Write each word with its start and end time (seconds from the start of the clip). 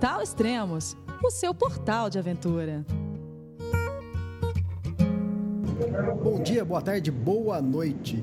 Portal 0.00 0.22
Extremos, 0.22 0.96
o 1.24 1.28
seu 1.28 1.52
portal 1.52 2.08
de 2.08 2.20
aventura. 2.20 2.86
Bom 6.22 6.40
dia, 6.40 6.64
boa 6.64 6.80
tarde, 6.80 7.10
boa 7.10 7.60
noite. 7.60 8.22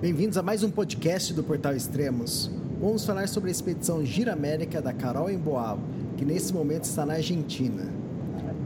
Bem-vindos 0.00 0.38
a 0.38 0.42
mais 0.44 0.62
um 0.62 0.70
podcast 0.70 1.34
do 1.34 1.42
Portal 1.42 1.74
Extremos. 1.74 2.48
Vamos 2.80 3.04
falar 3.04 3.26
sobre 3.26 3.48
a 3.48 3.50
expedição 3.50 4.06
Gira 4.06 4.34
América 4.34 4.80
da 4.80 4.92
Carol 4.92 5.28
Emboavo, 5.28 5.82
que 6.16 6.24
nesse 6.24 6.54
momento 6.54 6.84
está 6.84 7.04
na 7.04 7.14
Argentina. 7.14 7.92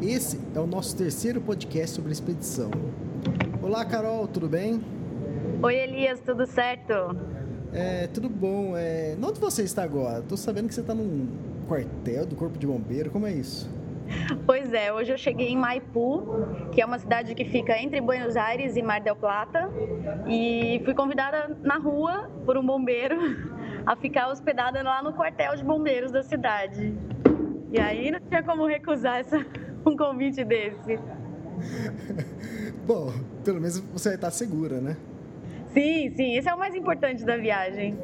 Esse 0.02 0.38
é 0.54 0.60
o 0.60 0.66
nosso 0.66 0.94
terceiro 0.94 1.40
podcast 1.40 1.96
sobre 1.96 2.10
a 2.10 2.12
expedição. 2.12 2.70
Olá, 3.62 3.86
Carol, 3.86 4.28
tudo 4.28 4.50
bem? 4.50 4.84
Oi, 5.62 5.74
Elias, 5.76 6.20
tudo 6.20 6.46
certo? 6.46 7.16
É, 7.72 8.06
tudo 8.08 8.28
bom. 8.28 8.76
É, 8.76 9.16
onde 9.22 9.40
você 9.40 9.62
está 9.62 9.82
agora? 9.82 10.18
Estou 10.18 10.36
sabendo 10.36 10.68
que 10.68 10.74
você 10.74 10.82
está 10.82 10.94
num 10.94 11.49
quartel 11.70 12.26
do 12.26 12.34
Corpo 12.34 12.58
de 12.58 12.66
Bombeiro? 12.66 13.10
Como 13.10 13.28
é 13.28 13.32
isso? 13.32 13.70
Pois 14.44 14.72
é, 14.72 14.92
hoje 14.92 15.12
eu 15.12 15.16
cheguei 15.16 15.50
em 15.50 15.56
Maipu, 15.56 16.24
que 16.72 16.82
é 16.82 16.84
uma 16.84 16.98
cidade 16.98 17.32
que 17.32 17.44
fica 17.44 17.80
entre 17.80 18.00
Buenos 18.00 18.36
Aires 18.36 18.76
e 18.76 18.82
Mar 18.82 19.00
del 19.00 19.14
Plata, 19.14 19.70
e 20.26 20.82
fui 20.84 20.94
convidada 20.94 21.56
na 21.62 21.78
rua 21.78 22.28
por 22.44 22.58
um 22.58 22.66
bombeiro 22.66 23.16
a 23.86 23.94
ficar 23.94 24.28
hospedada 24.28 24.82
lá 24.82 25.00
no 25.00 25.12
quartel 25.12 25.54
de 25.54 25.62
bombeiros 25.62 26.10
da 26.10 26.24
cidade. 26.24 26.92
E 27.70 27.78
aí 27.78 28.10
não 28.10 28.18
tinha 28.18 28.42
como 28.42 28.66
recusar 28.66 29.20
essa, 29.20 29.38
um 29.86 29.96
convite 29.96 30.42
desse. 30.42 30.98
Bom, 32.84 33.12
pelo 33.44 33.60
menos 33.60 33.78
você 33.78 34.08
vai 34.08 34.16
estar 34.16 34.32
segura, 34.32 34.80
né? 34.80 34.96
Sim, 35.68 36.10
sim, 36.16 36.36
esse 36.36 36.48
é 36.48 36.54
o 36.54 36.58
mais 36.58 36.74
importante 36.74 37.24
da 37.24 37.36
viagem. 37.36 37.96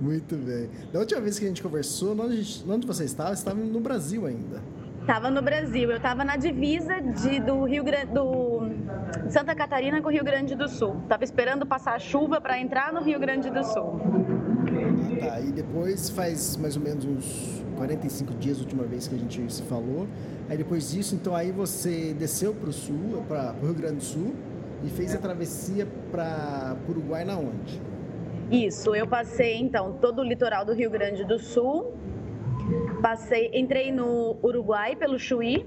Muito 0.00 0.34
bem. 0.36 0.70
Da 0.92 1.00
última 1.00 1.20
vez 1.20 1.38
que 1.38 1.44
a 1.44 1.48
gente 1.48 1.62
conversou, 1.62 2.18
onde, 2.18 2.64
onde 2.66 2.86
você 2.86 3.04
estava? 3.04 3.30
Você 3.30 3.42
estava 3.42 3.60
no 3.60 3.80
Brasil 3.80 4.24
ainda. 4.24 4.62
Estava 5.00 5.30
no 5.30 5.42
Brasil. 5.42 5.90
Eu 5.90 5.96
estava 5.96 6.24
na 6.24 6.36
divisa 6.36 7.00
de, 7.00 7.40
do 7.40 7.64
Rio 7.64 7.84
Grande, 7.84 8.12
do 8.12 8.60
Santa 9.28 9.54
Catarina 9.54 10.00
com 10.00 10.08
o 10.08 10.10
Rio 10.10 10.24
Grande 10.24 10.54
do 10.54 10.68
Sul. 10.68 11.00
Estava 11.02 11.24
esperando 11.24 11.66
passar 11.66 11.94
a 11.94 11.98
chuva 11.98 12.40
para 12.40 12.58
entrar 12.58 12.92
no 12.92 13.02
Rio 13.02 13.18
Grande 13.18 13.50
do 13.50 13.62
Sul. 13.62 14.00
Ah, 15.22 15.26
tá. 15.26 15.40
E 15.40 15.52
depois 15.52 16.08
faz 16.10 16.56
mais 16.56 16.76
ou 16.76 16.82
menos 16.82 17.04
uns 17.04 17.62
45 17.76 18.34
dias 18.34 18.58
a 18.58 18.60
última 18.60 18.84
vez 18.84 19.08
que 19.08 19.14
a 19.14 19.18
gente 19.18 19.52
se 19.52 19.62
falou. 19.62 20.06
Aí 20.48 20.56
depois 20.56 20.90
disso, 20.90 21.14
então 21.14 21.34
aí 21.34 21.50
você 21.50 22.14
desceu 22.14 22.54
para 22.54 22.70
o 22.70 22.72
sul, 22.72 23.24
para 23.28 23.54
o 23.60 23.66
Rio 23.66 23.74
Grande 23.74 23.96
do 23.96 24.04
Sul 24.04 24.34
e 24.84 24.88
fez 24.88 25.14
a 25.14 25.18
travessia 25.18 25.86
para 26.10 26.76
o 26.86 26.90
Uruguai 26.90 27.24
na 27.24 27.36
onde? 27.36 27.80
Isso, 28.50 28.94
eu 28.96 29.06
passei 29.06 29.56
então 29.58 29.92
todo 30.00 30.20
o 30.20 30.24
litoral 30.24 30.64
do 30.64 30.72
Rio 30.72 30.90
Grande 30.90 31.24
do 31.24 31.38
Sul. 31.38 31.94
Passei, 33.00 33.50
entrei 33.54 33.92
no 33.92 34.36
Uruguai 34.42 34.96
pelo 34.96 35.18
Chuí. 35.18 35.64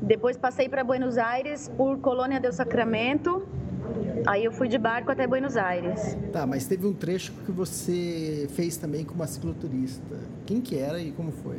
Depois 0.00 0.36
passei 0.36 0.68
para 0.68 0.84
Buenos 0.84 1.18
Aires 1.18 1.68
por 1.76 1.98
Colônia 1.98 2.38
del 2.38 2.52
Sacramento. 2.52 3.46
Aí 4.26 4.44
eu 4.44 4.52
fui 4.52 4.68
de 4.68 4.78
barco 4.78 5.10
até 5.10 5.26
Buenos 5.26 5.56
Aires. 5.56 6.16
Tá, 6.32 6.46
mas 6.46 6.66
teve 6.66 6.86
um 6.86 6.92
trecho 6.92 7.32
que 7.44 7.50
você 7.50 8.46
fez 8.50 8.76
também 8.76 9.04
com 9.04 9.14
uma 9.14 9.26
cicloturista. 9.26 10.16
Quem 10.46 10.60
que 10.60 10.78
era 10.78 11.00
e 11.00 11.10
como 11.10 11.32
foi? 11.32 11.58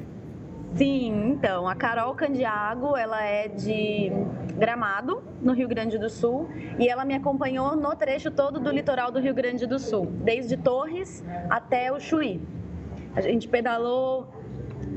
Sim, 0.75 1.29
então, 1.29 1.67
a 1.67 1.75
Carol 1.75 2.15
Candiago, 2.15 2.97
ela 2.97 3.23
é 3.23 3.47
de 3.47 4.11
Gramado, 4.57 5.21
no 5.39 5.53
Rio 5.53 5.67
Grande 5.67 5.99
do 5.99 6.09
Sul, 6.09 6.49
e 6.79 6.89
ela 6.89 7.05
me 7.05 7.13
acompanhou 7.13 7.75
no 7.75 7.95
trecho 7.95 8.31
todo 8.31 8.59
do 8.59 8.71
litoral 8.71 9.11
do 9.11 9.19
Rio 9.19 9.35
Grande 9.35 9.67
do 9.67 9.77
Sul, 9.77 10.07
desde 10.07 10.57
Torres 10.57 11.23
até 11.47 11.91
o 11.91 11.99
Chuí. 11.99 12.41
A 13.15 13.21
gente 13.21 13.47
pedalou 13.47 14.27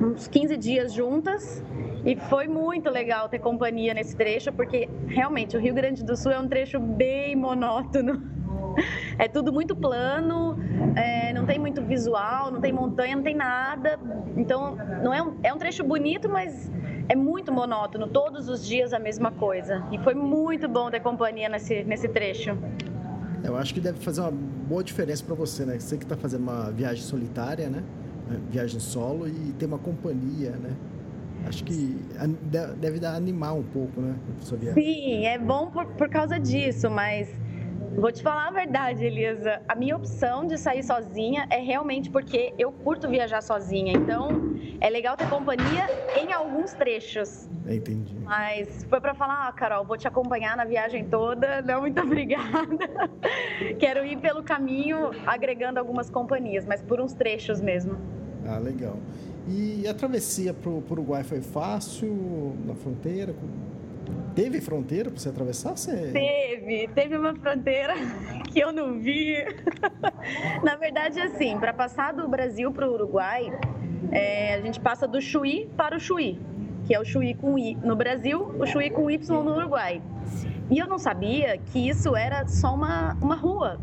uns 0.01 0.27
15 0.27 0.57
dias 0.57 0.95
juntas 0.95 1.63
e 2.07 2.17
foi 2.17 2.49
muito 2.49 2.89
legal 2.89 3.29
ter 3.29 3.39
companhia 3.39 3.93
nesse 3.93 4.17
trecho, 4.17 4.51
porque 4.53 4.89
realmente 5.07 5.59
o 5.59 5.61
Rio 5.61 5.75
Grande 5.75 6.03
do 6.03 6.17
Sul 6.17 6.33
é 6.33 6.39
um 6.39 6.49
trecho 6.49 6.81
bem 6.81 7.37
monótono. 7.37 8.36
É 9.19 9.27
tudo 9.29 9.51
muito 9.51 9.75
plano, 9.75 10.59
é, 10.95 11.33
não 11.33 11.47
tem 11.47 11.59
muito 11.59 11.81
visual, 11.83 12.51
não 12.51 12.61
tem 12.61 12.71
montanha, 12.71 13.17
não 13.17 13.23
tem 13.23 13.35
nada. 13.35 13.99
Então, 14.37 14.77
não 15.03 15.13
é 15.13 15.23
um, 15.23 15.37
é 15.43 15.53
um 15.55 15.57
trecho 15.57 15.83
bonito, 15.83 16.29
mas 16.29 16.71
é 17.09 17.17
muito 17.17 17.51
monótono. 17.51 18.07
Todos 18.07 18.49
os 18.49 18.67
dias 18.67 18.93
a 18.93 18.99
mesma 18.99 19.31
coisa. 19.31 19.83
E 19.91 19.99
foi 19.99 20.15
muito 20.15 20.69
bom 20.69 20.91
ter 20.91 21.01
companhia 21.01 21.49
nesse, 21.49 21.83
nesse 21.85 22.09
trecho. 22.09 22.57
Eu 23.43 23.57
acho 23.57 23.73
que 23.73 23.81
deve 23.81 23.99
fazer 24.01 24.21
uma 24.21 24.33
boa 24.33 24.83
diferença 24.83 25.25
para 25.25 25.35
você, 25.35 25.65
né? 25.65 25.79
Você 25.79 25.97
que 25.97 26.05
está 26.05 26.17
fazendo 26.17 26.43
uma 26.43 26.71
viagem 26.71 27.03
solitária, 27.03 27.69
né? 27.69 27.83
Viagem 28.51 28.81
solo 28.81 29.29
e 29.29 29.55
ter 29.59 29.67
uma 29.67 29.79
companhia, 29.79 30.51
né? 30.51 30.75
Acho 31.47 31.63
que 31.63 31.97
deve 32.81 32.99
dar 32.99 33.15
animar 33.15 33.55
um 33.55 33.63
pouco, 33.63 34.01
né? 34.01 34.17
Sua 34.41 34.59
viagem. 34.59 34.83
Sim, 34.83 35.27
é 35.27 35.39
bom 35.39 35.71
por, 35.71 35.87
por 35.87 36.09
causa 36.09 36.41
disso, 36.41 36.91
mas 36.91 37.29
Vou 37.99 38.13
te 38.13 38.23
falar 38.23 38.49
a 38.49 38.51
verdade, 38.51 39.07
Elisa. 39.07 39.63
A 39.67 39.75
minha 39.75 39.97
opção 39.97 40.47
de 40.47 40.59
sair 40.59 40.83
sozinha 40.83 41.47
é 41.49 41.59
realmente 41.59 42.11
porque 42.11 42.53
eu 42.59 42.71
curto 42.71 43.09
viajar 43.09 43.43
sozinha. 43.43 43.95
Então, 43.95 44.29
é 44.83 44.91
legal 44.91 45.17
ter 45.17 45.27
companhia 45.31 45.87
em 46.21 46.31
alguns 46.31 46.75
trechos. 46.75 47.49
Entendi. 47.67 48.15
Mas 48.23 48.85
foi 48.85 49.01
para 49.01 49.15
falar, 49.15 49.49
ah, 49.49 49.53
Carol, 49.53 49.83
vou 49.83 49.97
te 49.97 50.07
acompanhar 50.07 50.59
na 50.59 50.65
viagem 50.65 51.07
toda. 51.07 51.63
Não, 51.63 51.81
muito 51.81 51.99
obrigada. 52.03 52.87
Quero 53.79 54.05
ir 54.05 54.19
pelo 54.19 54.43
caminho 54.43 55.11
agregando 55.27 55.81
algumas 55.81 56.11
companhias, 56.11 56.67
mas 56.67 56.83
por 56.83 57.01
uns 57.01 57.15
trechos 57.15 57.63
mesmo. 57.63 57.97
Ah, 58.47 58.59
legal. 58.59 58.99
E 59.49 59.89
a 59.89 59.95
travessia 59.95 60.53
para 60.53 60.69
o 60.69 60.85
Uruguai 60.91 61.25
foi 61.25 61.41
fácil 61.41 62.55
na 62.67 62.75
fronteira? 62.75 63.35
Teve 64.37 64.61
fronteira 64.61 65.11
para 65.11 65.19
você 65.19 65.31
atravessar? 65.31 65.71
Você... 65.71 66.13
Teve, 66.13 66.89
teve 66.89 67.17
uma 67.17 67.35
fronteira 67.35 67.95
que 68.53 68.61
eu 68.61 68.71
não 68.71 69.01
vi. 69.01 69.35
Na 70.63 70.77
verdade, 70.77 71.19
assim, 71.19 71.59
para 71.59 71.73
passar 71.73 72.13
do 72.13 72.29
Brasil 72.29 72.71
para 72.71 72.87
o 72.87 72.93
Uruguai, 72.93 73.51
é, 74.13 74.57
a 74.57 74.61
gente 74.61 74.79
passa 74.79 75.09
do 75.09 75.23
Chuí 75.23 75.71
para 75.75 75.97
o 75.97 75.99
Chuí, 75.99 76.39
que 76.87 76.95
é 76.95 77.01
o 77.01 77.05
Chuí 77.05 77.33
com 77.33 77.59
I 77.59 77.77
no 77.77 77.97
Brasil, 77.97 78.55
o 78.61 78.67
Chuí 78.67 78.91
com 78.91 79.11
Y 79.11 79.43
no 79.43 79.57
Uruguai. 79.57 80.03
E 80.71 80.79
eu 80.79 80.87
não 80.87 80.99
sabia 80.99 81.57
que 81.57 81.89
isso 81.89 82.15
era 82.15 82.47
só 82.47 82.75
uma, 82.75 83.15
uma 83.23 83.37
rua. 83.37 83.81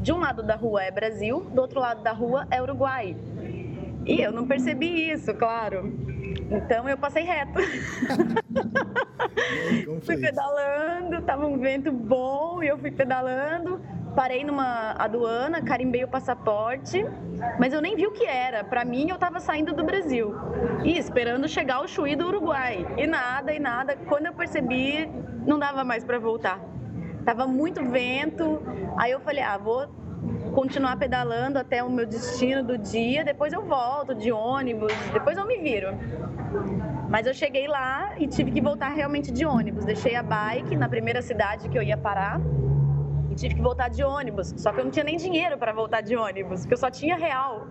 De 0.00 0.12
um 0.12 0.20
lado 0.20 0.44
da 0.44 0.54
rua 0.54 0.84
é 0.84 0.92
Brasil, 0.92 1.40
do 1.52 1.60
outro 1.60 1.80
lado 1.80 2.04
da 2.04 2.12
rua 2.12 2.46
é 2.52 2.62
Uruguai. 2.62 3.16
E 4.06 4.20
eu 4.20 4.30
não 4.30 4.46
percebi 4.46 5.10
isso, 5.10 5.34
claro. 5.34 5.92
Então 6.50 6.88
eu 6.88 6.96
passei 6.96 7.24
reto. 7.24 7.58
fui 10.02 10.16
pedalando, 10.16 11.22
tava 11.22 11.46
um 11.46 11.58
vento 11.58 11.92
bom 11.92 12.62
e 12.62 12.68
eu 12.68 12.78
fui 12.78 12.90
pedalando. 12.90 13.80
Parei 14.14 14.42
numa 14.42 14.92
aduana, 14.98 15.62
carimbei 15.62 16.02
o 16.02 16.08
passaporte, 16.08 17.04
mas 17.58 17.72
eu 17.72 17.80
nem 17.80 17.94
vi 17.94 18.06
o 18.06 18.10
que 18.10 18.24
era. 18.24 18.64
Para 18.64 18.84
mim, 18.84 19.10
eu 19.10 19.18
tava 19.18 19.38
saindo 19.38 19.72
do 19.72 19.84
Brasil 19.84 20.34
e 20.82 20.98
esperando 20.98 21.46
chegar 21.46 21.80
o 21.80 21.86
Chuí 21.86 22.16
do 22.16 22.26
Uruguai. 22.26 22.84
E 22.96 23.06
nada, 23.06 23.54
e 23.54 23.60
nada. 23.60 23.96
Quando 23.96 24.26
eu 24.26 24.32
percebi, 24.32 25.08
não 25.46 25.58
dava 25.58 25.84
mais 25.84 26.04
para 26.04 26.18
voltar. 26.18 26.58
Tava 27.24 27.46
muito 27.46 27.84
vento. 27.84 28.60
Aí 28.96 29.12
eu 29.12 29.20
falei: 29.20 29.42
ah, 29.42 29.56
vou 29.56 29.88
continuar 30.58 30.96
pedalando 30.96 31.56
até 31.56 31.84
o 31.84 31.88
meu 31.88 32.04
destino 32.04 32.64
do 32.64 32.76
dia, 32.76 33.24
depois 33.24 33.52
eu 33.52 33.64
volto 33.64 34.12
de 34.12 34.32
ônibus, 34.32 34.92
depois 35.12 35.38
eu 35.38 35.46
me 35.46 35.58
viro. 35.58 35.90
Mas 37.08 37.28
eu 37.28 37.32
cheguei 37.32 37.68
lá 37.68 38.14
e 38.18 38.26
tive 38.26 38.50
que 38.50 38.60
voltar 38.60 38.88
realmente 38.88 39.30
de 39.30 39.46
ônibus. 39.46 39.84
Deixei 39.84 40.16
a 40.16 40.22
bike 40.22 40.74
na 40.74 40.88
primeira 40.88 41.22
cidade 41.22 41.68
que 41.68 41.78
eu 41.78 41.82
ia 41.82 41.96
parar 41.96 42.40
e 43.30 43.36
tive 43.36 43.54
que 43.54 43.62
voltar 43.62 43.88
de 43.88 44.02
ônibus. 44.02 44.52
Só 44.56 44.72
que 44.72 44.80
eu 44.80 44.84
não 44.84 44.90
tinha 44.90 45.04
nem 45.04 45.16
dinheiro 45.16 45.56
para 45.56 45.72
voltar 45.72 46.00
de 46.00 46.16
ônibus, 46.16 46.62
porque 46.62 46.74
eu 46.74 46.78
só 46.78 46.90
tinha 46.90 47.16
real. 47.16 47.68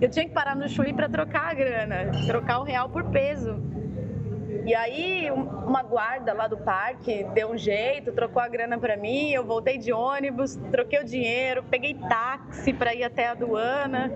Eu 0.00 0.10
tinha 0.10 0.26
que 0.26 0.34
parar 0.34 0.56
no 0.56 0.68
Chuí 0.68 0.92
para 0.92 1.08
trocar 1.08 1.52
a 1.52 1.54
grana, 1.54 2.10
trocar 2.26 2.58
o 2.58 2.64
real 2.64 2.88
por 2.88 3.04
peso. 3.04 3.54
E 4.64 4.74
aí 4.74 5.30
uma 5.30 5.82
guarda 5.82 6.32
lá 6.32 6.48
do 6.48 6.56
parque 6.56 7.24
deu 7.34 7.50
um 7.50 7.58
jeito, 7.58 8.12
trocou 8.12 8.40
a 8.40 8.48
grana 8.48 8.78
para 8.78 8.96
mim, 8.96 9.30
eu 9.30 9.44
voltei 9.44 9.76
de 9.76 9.92
ônibus, 9.92 10.56
troquei 10.70 11.00
o 11.00 11.04
dinheiro, 11.04 11.62
peguei 11.70 11.94
táxi 11.94 12.72
para 12.72 12.94
ir 12.94 13.04
até 13.04 13.26
a 13.26 13.32
aduana 13.32 14.10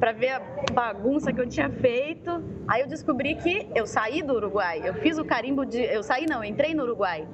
para 0.00 0.12
ver 0.12 0.30
a 0.30 0.42
bagunça 0.72 1.30
que 1.30 1.38
eu 1.38 1.46
tinha 1.46 1.68
feito. 1.68 2.42
Aí 2.66 2.80
eu 2.80 2.88
descobri 2.88 3.34
que 3.34 3.68
eu 3.74 3.86
saí 3.86 4.22
do 4.22 4.32
Uruguai. 4.32 4.80
Eu 4.82 4.94
fiz 4.94 5.18
o 5.18 5.24
carimbo 5.24 5.66
de. 5.66 5.82
Eu 5.82 6.02
saí, 6.02 6.24
não, 6.26 6.42
eu 6.42 6.44
entrei 6.50 6.74
no 6.74 6.84
Uruguai. 6.84 7.28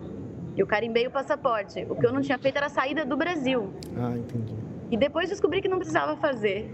Eu 0.56 0.66
carimbei 0.66 1.06
o 1.06 1.10
passaporte. 1.10 1.86
O 1.88 1.94
que 1.94 2.04
eu 2.04 2.12
não 2.12 2.20
tinha 2.20 2.38
feito 2.38 2.56
era 2.56 2.66
a 2.66 2.70
saída 2.70 3.04
do 3.04 3.16
Brasil. 3.16 3.72
Ah, 3.96 4.10
entendi. 4.16 4.55
E 4.90 4.96
depois 4.96 5.28
descobri 5.28 5.60
que 5.60 5.68
não 5.68 5.78
precisava 5.78 6.16
fazer. 6.16 6.70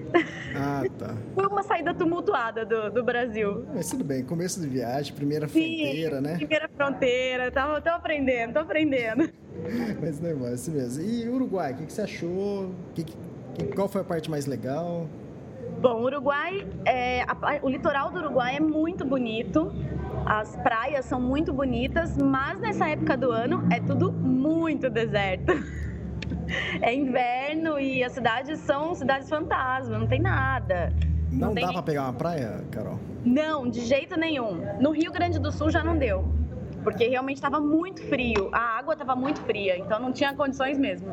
Ah, 0.54 0.82
tá. 0.98 1.14
Foi 1.34 1.46
uma 1.46 1.62
saída 1.62 1.94
tumultuada 1.94 2.64
do, 2.64 2.90
do 2.90 3.02
Brasil. 3.02 3.64
Mas 3.74 3.88
tudo 3.88 4.04
bem, 4.04 4.22
começo 4.22 4.60
de 4.60 4.66
viagem, 4.66 5.14
primeira 5.14 5.48
Sim, 5.48 5.78
fronteira, 5.78 6.20
né? 6.20 6.36
Primeira 6.36 6.68
fronteira, 6.68 7.50
tava, 7.50 7.80
tô 7.80 7.90
aprendendo, 7.90 8.52
tô 8.52 8.58
aprendendo. 8.60 9.30
Mas 10.00 10.20
normal, 10.20 10.48
é 10.48 10.52
assim 10.52 10.72
mesmo. 10.72 11.02
E 11.02 11.28
Uruguai, 11.28 11.72
o 11.72 11.76
que, 11.76 11.86
que 11.86 11.92
você 11.92 12.02
achou? 12.02 12.70
Que, 12.94 13.04
que, 13.04 13.16
qual 13.74 13.88
foi 13.88 14.02
a 14.02 14.04
parte 14.04 14.30
mais 14.30 14.46
legal? 14.46 15.06
Bom, 15.80 16.02
Uruguai, 16.02 16.66
é, 16.84 17.22
a, 17.22 17.36
o 17.62 17.68
litoral 17.68 18.10
do 18.10 18.18
Uruguai 18.18 18.56
é 18.56 18.60
muito 18.60 19.04
bonito. 19.04 19.72
As 20.26 20.54
praias 20.56 21.04
são 21.06 21.20
muito 21.20 21.52
bonitas, 21.52 22.16
mas 22.16 22.60
nessa 22.60 22.88
época 22.88 23.16
do 23.16 23.32
ano 23.32 23.66
é 23.72 23.80
tudo 23.80 24.12
muito 24.12 24.88
deserto. 24.90 25.52
É 26.80 26.94
inverno 26.94 27.78
e 27.78 28.02
as 28.04 28.12
cidades 28.12 28.58
são 28.60 28.94
cidades 28.94 29.28
fantasma, 29.28 29.98
não 29.98 30.06
tem 30.06 30.20
nada. 30.20 30.92
Não, 31.30 31.48
Não 31.48 31.54
dá 31.54 31.60
tem- 31.62 31.72
pra 31.72 31.82
pegar 31.82 32.02
uma 32.04 32.12
praia, 32.12 32.62
Carol? 32.70 32.98
Não, 33.24 33.68
de 33.68 33.80
jeito 33.80 34.18
nenhum. 34.18 34.60
No 34.80 34.90
Rio 34.90 35.12
Grande 35.12 35.38
do 35.38 35.50
Sul 35.52 35.70
já 35.70 35.82
não 35.82 35.96
deu, 35.96 36.24
porque 36.82 37.06
realmente 37.06 37.36
estava 37.36 37.60
muito 37.60 38.02
frio. 38.08 38.50
A 38.52 38.78
água 38.78 38.94
estava 38.94 39.14
muito 39.16 39.40
fria, 39.42 39.78
então 39.78 39.98
não 40.00 40.12
tinha 40.12 40.34
condições 40.34 40.78
mesmo. 40.78 41.08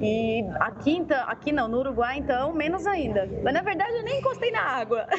E 0.00 0.44
aqui, 0.60 0.96
então, 0.96 1.22
aqui 1.26 1.52
não, 1.52 1.68
no 1.68 1.78
Uruguai 1.78 2.18
então, 2.18 2.52
menos 2.52 2.86
ainda. 2.86 3.28
Mas 3.44 3.54
na 3.54 3.62
verdade 3.62 3.92
eu 3.96 4.02
nem 4.04 4.18
encostei 4.18 4.50
na 4.50 4.60
água. 4.62 5.06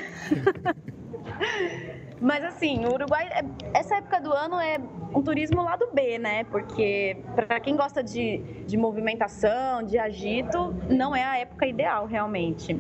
Mas 2.20 2.44
assim, 2.44 2.86
o 2.86 2.94
Uruguai, 2.94 3.28
é- 3.32 3.78
essa 3.80 3.96
época 3.98 4.20
do 4.20 4.34
ano 4.34 4.60
é 4.60 4.78
um 5.14 5.22
turismo 5.22 5.62
lado 5.64 5.88
B, 5.94 6.18
né? 6.18 6.44
Porque 6.46 7.18
para 7.36 7.60
quem 7.60 7.76
gosta 7.76 8.04
de, 8.04 8.38
de 8.66 8.76
movimentação, 8.78 9.84
de 9.84 9.98
agito, 9.98 10.74
não 10.90 11.16
é 11.16 11.24
a 11.24 11.38
época 11.38 11.68
ideal 11.68 12.06
realmente. 12.06 12.80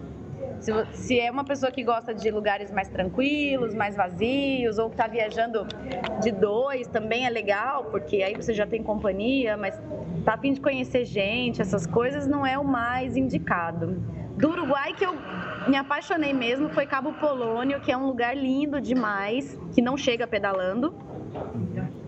Se, 0.60 0.72
se 0.94 1.20
é 1.20 1.30
uma 1.30 1.44
pessoa 1.44 1.72
que 1.72 1.84
gosta 1.84 2.16
de 2.16 2.32
lugares 2.32 2.72
mais 2.72 2.90
tranquilos, 2.90 3.76
mais 3.76 3.96
vazios, 3.96 4.80
ou 4.80 4.90
que 4.90 4.96
está 4.96 5.08
viajando 5.08 5.68
de 6.20 6.32
dois, 6.32 6.88
também 6.88 7.26
é 7.26 7.30
legal, 7.30 7.86
porque 7.86 8.24
aí 8.24 8.34
você 8.36 8.54
já 8.54 8.66
tem 8.66 8.82
companhia, 8.82 9.56
mas 9.56 9.80
tá 10.26 10.34
a 10.34 10.38
fim 10.38 10.54
de 10.54 10.60
conhecer 10.60 11.06
gente, 11.06 11.62
essas 11.62 11.86
coisas, 11.86 12.26
não 12.26 12.46
é 12.46 12.58
o 12.58 12.64
mais 12.66 13.16
indicado. 13.16 14.02
Do 14.36 14.50
Uruguai 14.50 14.94
que 14.94 15.06
eu 15.06 15.14
me 15.68 15.76
apaixonei 15.76 16.34
mesmo 16.34 16.70
foi 16.70 16.86
Cabo 16.86 17.14
Polônio, 17.14 17.80
que 17.82 17.92
é 17.92 17.98
um 17.98 18.06
lugar 18.06 18.36
lindo 18.36 18.80
demais, 18.80 19.60
que 19.74 19.82
não 19.82 19.98
chega 19.98 20.26
pedalando. 20.26 20.94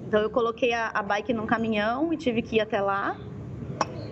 Então 0.07 0.21
eu 0.21 0.29
coloquei 0.29 0.73
a, 0.73 0.89
a 0.93 1.03
bike 1.03 1.33
num 1.33 1.45
caminhão 1.45 2.13
e 2.13 2.17
tive 2.17 2.41
que 2.41 2.55
ir 2.55 2.61
até 2.61 2.81
lá. 2.81 3.17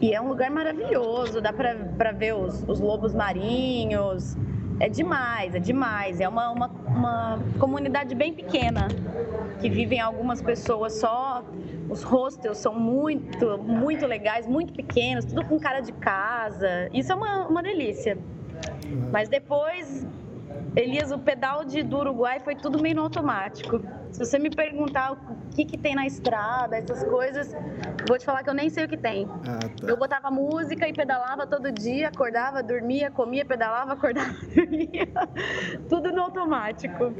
E 0.01 0.13
é 0.13 0.21
um 0.21 0.27
lugar 0.27 0.51
maravilhoso, 0.51 1.41
dá 1.41 1.51
pra 1.51 2.11
ver 2.11 2.35
os, 2.35 2.63
os 2.67 2.79
lobos 2.79 3.15
marinhos. 3.15 4.35
É 4.79 4.87
demais, 4.87 5.55
é 5.55 5.59
demais. 5.59 6.19
É 6.19 6.27
uma, 6.27 6.51
uma, 6.51 6.67
uma 6.67 7.39
comunidade 7.57 8.13
bem 8.13 8.33
pequena, 8.33 8.87
que 9.59 9.69
vivem 9.69 9.99
algumas 9.99 10.41
pessoas 10.41 10.99
só. 10.99 11.43
Os 11.89 12.03
hostels 12.03 12.57
são 12.57 12.75
muito, 12.75 13.57
muito 13.57 14.05
legais, 14.05 14.45
muito 14.45 14.73
pequenos, 14.73 15.25
tudo 15.25 15.43
com 15.45 15.57
cara 15.57 15.79
de 15.79 15.93
casa. 15.93 16.89
Isso 16.93 17.11
é 17.11 17.15
uma, 17.15 17.47
uma 17.47 17.63
delícia. 17.63 18.17
Mas 19.11 19.29
depois, 19.29 20.05
Elias, 20.75 21.11
o 21.11 21.19
pedal 21.19 21.63
de, 21.65 21.83
do 21.83 21.97
Uruguai 21.97 22.39
foi 22.39 22.55
tudo 22.55 22.81
meio 22.81 22.95
no 22.95 23.01
automático. 23.03 23.81
Se 24.11 24.19
você 24.25 24.39
me 24.39 24.49
perguntar 24.49 25.13
o 25.13 25.17
que, 25.55 25.65
que 25.65 25.77
tem 25.77 25.95
na 25.95 26.05
estrada, 26.05 26.77
essas 26.77 27.03
coisas, 27.03 27.53
vou 28.07 28.17
te 28.17 28.25
falar 28.25 28.43
que 28.43 28.49
eu 28.49 28.53
nem 28.53 28.69
sei 28.69 28.85
o 28.85 28.87
que 28.87 28.97
tem. 28.97 29.27
Ah, 29.47 29.59
tá. 29.79 29.87
Eu 29.87 29.97
botava 29.97 30.29
música 30.31 30.87
e 30.87 30.93
pedalava 30.93 31.45
todo 31.47 31.71
dia, 31.71 32.07
acordava, 32.09 32.61
dormia, 32.63 33.09
comia, 33.11 33.43
pedalava, 33.45 33.93
acordava, 33.93 34.33
dormia. 34.55 35.07
Tudo 35.89 36.11
no 36.11 36.21
automático. 36.21 37.13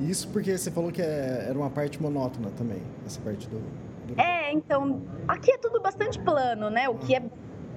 Isso 0.00 0.28
porque 0.28 0.56
você 0.56 0.70
falou 0.70 0.90
que 0.90 1.02
é- 1.02 1.46
era 1.48 1.58
uma 1.58 1.70
parte 1.70 2.00
monótona 2.02 2.50
também, 2.56 2.82
essa 3.06 3.20
parte 3.20 3.46
do... 3.48 3.58
do... 3.58 4.20
É, 4.20 4.50
então, 4.52 5.02
aqui 5.28 5.52
é 5.52 5.58
tudo 5.58 5.80
bastante 5.80 6.18
plano, 6.18 6.70
né? 6.70 6.88
O 6.88 6.94
que 6.96 7.14
é 7.14 7.22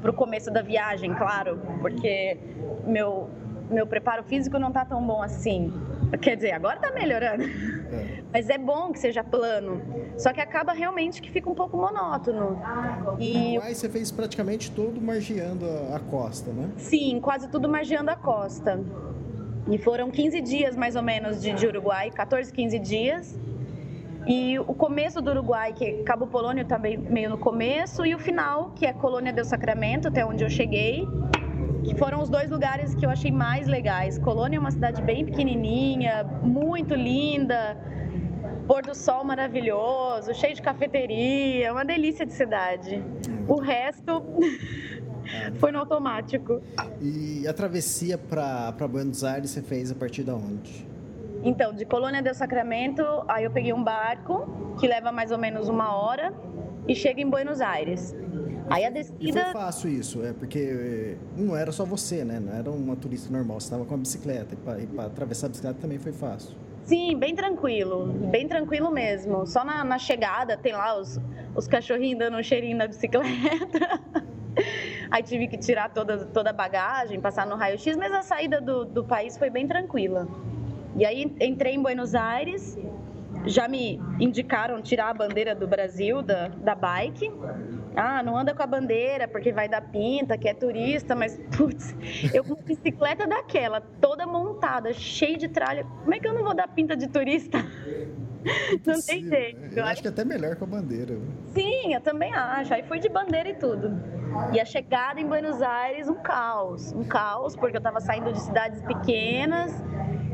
pro 0.03 0.13
começo 0.13 0.51
da 0.51 0.61
viagem, 0.61 1.15
claro, 1.15 1.59
porque 1.79 2.37
meu, 2.85 3.29
meu 3.71 3.87
preparo 3.87 4.21
físico 4.23 4.59
não 4.59 4.69
tá 4.71 4.83
tão 4.83 5.01
bom 5.01 5.23
assim. 5.23 5.73
Quer 6.21 6.35
dizer, 6.35 6.51
agora 6.51 6.77
tá 6.77 6.91
melhorando. 6.91 7.43
É. 7.43 8.21
Mas 8.31 8.49
é 8.49 8.57
bom 8.57 8.91
que 8.91 8.99
seja 8.99 9.23
plano. 9.23 9.81
Só 10.17 10.31
que 10.33 10.41
acaba 10.41 10.73
realmente 10.73 11.21
que 11.21 11.31
fica 11.31 11.49
um 11.49 11.55
pouco 11.55 11.77
monótono. 11.77 12.61
E 13.17 13.53
Uruguai 13.53 13.73
você 13.73 13.89
fez 13.89 14.11
praticamente 14.11 14.69
todo 14.69 15.01
margeando 15.01 15.65
a, 15.65 15.95
a 15.95 15.99
costa, 15.99 16.51
né? 16.51 16.69
Sim, 16.77 17.19
quase 17.21 17.47
tudo 17.47 17.67
margeando 17.67 18.11
a 18.11 18.15
costa. 18.15 18.79
E 19.71 19.77
foram 19.77 20.11
15 20.11 20.41
dias 20.41 20.75
mais 20.75 20.95
ou 20.95 21.01
menos 21.01 21.41
de, 21.41 21.53
de 21.53 21.65
Uruguai, 21.65 22.11
14, 22.11 22.51
15 22.51 22.79
dias. 22.79 23.39
E 24.25 24.57
o 24.59 24.73
começo 24.73 25.21
do 25.21 25.31
Uruguai, 25.31 25.73
que 25.73 25.83
é 25.83 26.03
Cabo 26.03 26.27
Polônio 26.27 26.65
tá 26.65 26.77
bem- 26.77 26.97
meio 26.97 27.29
no 27.29 27.37
começo, 27.37 28.05
e 28.05 28.15
o 28.15 28.19
final, 28.19 28.71
que 28.71 28.85
é 28.85 28.93
Colônia 28.93 29.33
del 29.33 29.43
Sacramento, 29.45 30.07
até 30.07 30.25
onde 30.25 30.43
eu 30.43 30.49
cheguei, 30.49 31.05
que 31.83 31.93
foram 31.95 32.21
os 32.21 32.29
dois 32.29 32.49
lugares 32.49 32.95
que 32.95 33.05
eu 33.05 33.09
achei 33.09 33.31
mais 33.31 33.67
legais. 33.67 34.17
Colônia 34.17 34.57
é 34.57 34.59
uma 34.59 34.71
cidade 34.71 35.01
bem 35.01 35.25
pequenininha, 35.25 36.23
muito 36.41 36.95
linda, 36.95 37.77
pôr 38.65 38.81
do 38.81 38.95
sol 38.95 39.25
maravilhoso, 39.25 40.33
cheio 40.33 40.55
de 40.55 40.61
cafeteria, 40.61 41.73
uma 41.73 41.83
delícia 41.83 42.25
de 42.25 42.31
cidade. 42.31 43.03
O 43.45 43.59
resto 43.59 44.23
foi 45.59 45.73
no 45.73 45.79
automático. 45.79 46.61
E 47.01 47.45
a 47.45 47.53
travessia 47.53 48.17
para 48.17 48.71
Buenos 48.87 49.21
Aires 49.25 49.49
você 49.51 49.61
fez 49.61 49.91
a 49.91 49.95
partir 49.95 50.23
da 50.23 50.33
onde? 50.33 50.92
Então, 51.43 51.73
de 51.73 51.85
Colônia 51.85 52.21
del 52.21 52.33
Sacramento, 52.33 53.03
aí 53.27 53.43
eu 53.43 53.51
peguei 53.51 53.73
um 53.73 53.83
barco 53.83 54.47
que 54.79 54.87
leva 54.87 55.11
mais 55.11 55.31
ou 55.31 55.37
menos 55.37 55.67
uma 55.67 55.93
hora 55.95 56.33
e 56.87 56.95
chega 56.95 57.21
em 57.21 57.29
Buenos 57.29 57.59
Aires. 57.59 58.15
Aí 58.69 58.85
a 58.85 58.89
E 58.89 58.93
foi 58.93 59.03
descida. 59.03 59.45
fácil 59.51 59.89
isso, 59.89 60.25
é 60.25 60.31
porque 60.31 60.59
eh, 60.59 61.17
não 61.35 61.53
era 61.55 61.69
só 61.73 61.83
você, 61.83 62.23
né? 62.23 62.39
Não 62.39 62.53
era 62.53 62.71
uma 62.71 62.95
turista 62.95 63.31
normal, 63.31 63.59
você 63.59 63.65
estava 63.65 63.83
com 63.83 63.93
a 63.93 63.97
bicicleta. 63.97 64.55
E 64.81 64.87
para 64.87 65.05
atravessar 65.05 65.47
a 65.47 65.49
bicicleta 65.49 65.79
também 65.81 65.99
foi 65.99 66.13
fácil. 66.13 66.55
Sim, 66.85 67.17
bem 67.17 67.35
tranquilo, 67.35 68.05
bem 68.07 68.47
tranquilo 68.47 68.89
mesmo. 68.89 69.45
Só 69.45 69.65
na, 69.65 69.83
na 69.83 69.97
chegada 69.97 70.55
tem 70.57 70.71
lá 70.71 70.97
os, 70.97 71.19
os 71.55 71.67
cachorrinhos 71.67 72.19
dando 72.19 72.37
um 72.37 72.43
cheirinho 72.43 72.77
na 72.77 72.87
bicicleta. 72.87 73.99
Aí 75.11 75.23
tive 75.23 75.47
que 75.47 75.57
tirar 75.57 75.89
toda, 75.89 76.25
toda 76.25 76.51
a 76.51 76.53
bagagem, 76.53 77.19
passar 77.19 77.45
no 77.45 77.55
raio-x, 77.55 77.97
mas 77.97 78.11
a 78.13 78.21
saída 78.21 78.61
do, 78.61 78.85
do 78.85 79.03
país 79.03 79.37
foi 79.37 79.49
bem 79.49 79.67
tranquila. 79.67 80.27
E 80.95 81.05
aí 81.05 81.23
entrei 81.41 81.73
em 81.75 81.81
Buenos 81.81 82.13
Aires, 82.13 82.77
já 83.45 83.67
me 83.67 83.99
indicaram 84.19 84.81
tirar 84.81 85.09
a 85.09 85.13
bandeira 85.13 85.55
do 85.55 85.67
Brasil 85.67 86.21
da, 86.21 86.49
da 86.49 86.75
bike. 86.75 87.31
Ah, 87.95 88.23
não 88.23 88.37
anda 88.37 88.53
com 88.55 88.63
a 88.63 88.67
bandeira 88.67 89.27
porque 89.27 89.51
vai 89.51 89.67
dar 89.69 89.81
pinta, 89.81 90.37
que 90.37 90.47
é 90.47 90.53
turista, 90.53 91.15
mas 91.15 91.39
putz, 91.55 91.95
eu 92.33 92.43
com 92.43 92.55
bicicleta 92.55 93.27
daquela, 93.27 93.81
toda 93.81 94.25
montada, 94.25 94.93
cheia 94.93 95.37
de 95.37 95.47
tralha, 95.47 95.85
como 96.01 96.13
é 96.13 96.19
que 96.19 96.27
eu 96.27 96.33
não 96.33 96.43
vou 96.43 96.55
dar 96.55 96.67
pinta 96.67 96.95
de 96.95 97.07
turista? 97.07 97.59
Não 97.59 99.01
tem 99.01 99.21
Impossível, 99.21 99.29
jeito. 99.29 99.59
né? 99.61 99.69
Eu 99.75 99.85
acho 99.85 100.01
que 100.01 100.07
é 100.07 100.11
até 100.11 100.25
melhor 100.25 100.55
com 100.57 100.65
a 100.65 100.67
bandeira. 100.67 101.15
viu? 101.15 101.27
Sim, 101.53 101.93
eu 101.93 102.01
também 102.01 102.33
acho. 102.33 102.73
Aí 102.73 102.83
fui 102.83 102.99
de 102.99 103.07
bandeira 103.07 103.47
e 103.49 103.55
tudo. 103.55 103.93
E 104.51 104.59
a 104.59 104.65
chegada 104.65 105.21
em 105.21 105.25
Buenos 105.25 105.61
Aires, 105.61 106.09
um 106.09 106.15
caos. 106.15 106.91
Um 106.91 107.05
caos, 107.05 107.55
porque 107.55 107.77
eu 107.77 107.79
estava 107.79 108.01
saindo 108.01 108.33
de 108.33 108.41
cidades 108.41 108.81
pequenas 108.81 109.71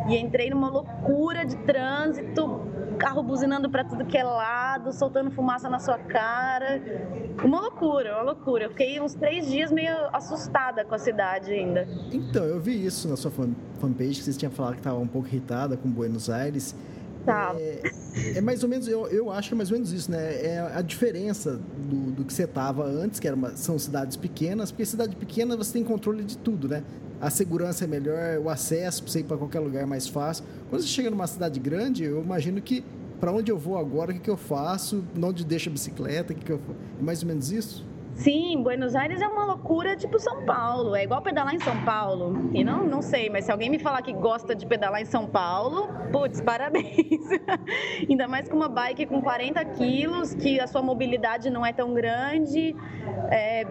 e 0.08 0.16
entrei 0.18 0.50
numa 0.50 0.70
loucura 0.70 1.46
de 1.46 1.56
trânsito, 1.58 2.62
carro 2.98 3.24
buzinando 3.24 3.70
para 3.70 3.84
tudo 3.84 4.06
que 4.06 4.18
é 4.18 4.24
lado, 4.24 4.92
soltando 4.94 5.32
fumaça 5.32 5.70
na 5.70 5.80
sua 5.80 5.98
cara. 5.98 6.82
Uma 7.44 7.60
loucura, 7.62 8.14
uma 8.16 8.24
loucura. 8.24 8.66
Eu 8.66 8.70
fiquei 8.72 9.00
uns 9.00 9.14
três 9.14 9.48
dias 9.50 9.72
meio 9.72 9.94
assustada 10.14 10.84
com 10.86 10.96
a 10.96 11.00
cidade 11.00 11.52
ainda. 11.52 11.88
Então, 12.12 12.44
eu 12.44 12.60
vi 12.60 12.86
isso 12.86 13.08
na 13.08 13.16
sua 13.16 13.32
fan- 13.32 13.54
fanpage, 13.80 14.16
que 14.16 14.24
vocês 14.24 14.38
tinham 14.38 14.52
falado 14.52 14.74
que 14.74 14.80
estava 14.80 15.00
um 15.00 15.08
pouco 15.08 15.28
irritada 15.28 15.78
com 15.78 15.90
Buenos 15.90 16.30
Aires. 16.30 16.76
Tá. 17.26 17.54
É, 17.58 17.82
é 18.36 18.42
mais 18.42 18.64
ou 18.64 18.70
menos, 18.70 18.88
eu, 18.88 19.08
eu 19.08 19.32
acho 19.32 19.50
que 19.50 19.54
é 19.54 19.58
mais 19.58 19.70
ou 19.70 19.76
menos 19.78 19.92
isso, 19.92 20.10
né? 20.10 20.34
É 20.44 20.60
a 20.74 20.82
diferença 20.82 21.60
do, 21.78 22.12
do 22.12 22.26
que 22.26 22.34
você 22.34 22.44
estava 22.44 22.84
antes, 22.86 23.20
que 23.20 23.28
era 23.28 23.36
uma- 23.36 23.56
são 23.56 23.78
cidades 23.78 24.16
pequenas, 24.18 24.72
porque 24.72 24.86
cidade 24.86 25.16
pequena 25.16 25.56
você 25.56 25.74
tem 25.74 25.84
controle 25.84 26.24
de 26.24 26.38
tudo, 26.38 26.68
né? 26.68 26.84
A 27.22 27.30
segurança 27.30 27.84
é 27.84 27.88
melhor, 27.88 28.40
o 28.40 28.50
acesso 28.50 29.04
para 29.04 29.12
você 29.12 29.20
ir 29.20 29.24
para 29.26 29.38
qualquer 29.38 29.60
lugar 29.60 29.84
é 29.84 29.86
mais 29.86 30.08
fácil. 30.08 30.46
Quando 30.70 30.82
você 30.82 30.88
chega 30.88 31.10
numa 31.10 31.28
cidade 31.28 31.60
grande, 31.60 32.04
eu 32.06 32.22
imagino 32.24 32.62
que 32.62 32.84
para 33.20 33.32
onde 33.34 33.52
eu 33.52 33.58
vou 33.58 33.78
agora, 33.78 34.12
o 34.12 34.14
que, 34.14 34.22
que 34.22 34.30
eu 34.30 34.38
faço, 34.38 35.04
onde 35.22 35.44
deixo 35.44 35.70
a 35.70 35.74
bicicleta, 35.74 36.32
o 36.32 36.36
que, 36.36 36.46
que 36.46 36.52
eu. 36.52 36.62
É 37.00 37.04
mais 37.04 37.22
ou 37.22 37.28
menos 37.28 37.52
isso? 37.52 37.86
Sim, 38.20 38.62
Buenos 38.62 38.98
Aires 38.98 39.22
é 39.22 39.28
uma 39.30 39.46
loucura 39.46 39.96
tipo 39.96 40.20
São 40.20 40.44
Paulo. 40.44 40.94
É 40.94 41.04
igual 41.04 41.22
pedalar 41.22 41.56
em 41.56 41.60
São 41.60 41.86
Paulo. 41.86 42.50
E 42.54 42.66
não, 42.66 42.86
não 42.86 43.02
sei, 43.02 43.30
mas 43.30 43.46
se 43.46 43.52
alguém 43.52 43.70
me 43.70 43.80
falar 43.80 44.02
que 44.02 44.12
gosta 44.12 44.54
de 44.54 44.66
pedalar 44.66 45.02
em 45.02 45.06
São 45.06 45.26
Paulo, 45.26 45.88
putz, 46.12 46.42
parabéns. 46.42 47.30
Ainda 48.10 48.28
mais 48.28 48.50
com 48.50 48.58
uma 48.58 48.68
bike 48.68 49.06
com 49.06 49.22
40 49.22 49.64
quilos, 49.64 50.34
que 50.34 50.60
a 50.60 50.68
sua 50.68 50.82
mobilidade 50.82 51.50
não 51.50 51.66
é 51.66 51.72
tão 51.72 51.94
grande. 51.94 52.76
É, 53.32 53.64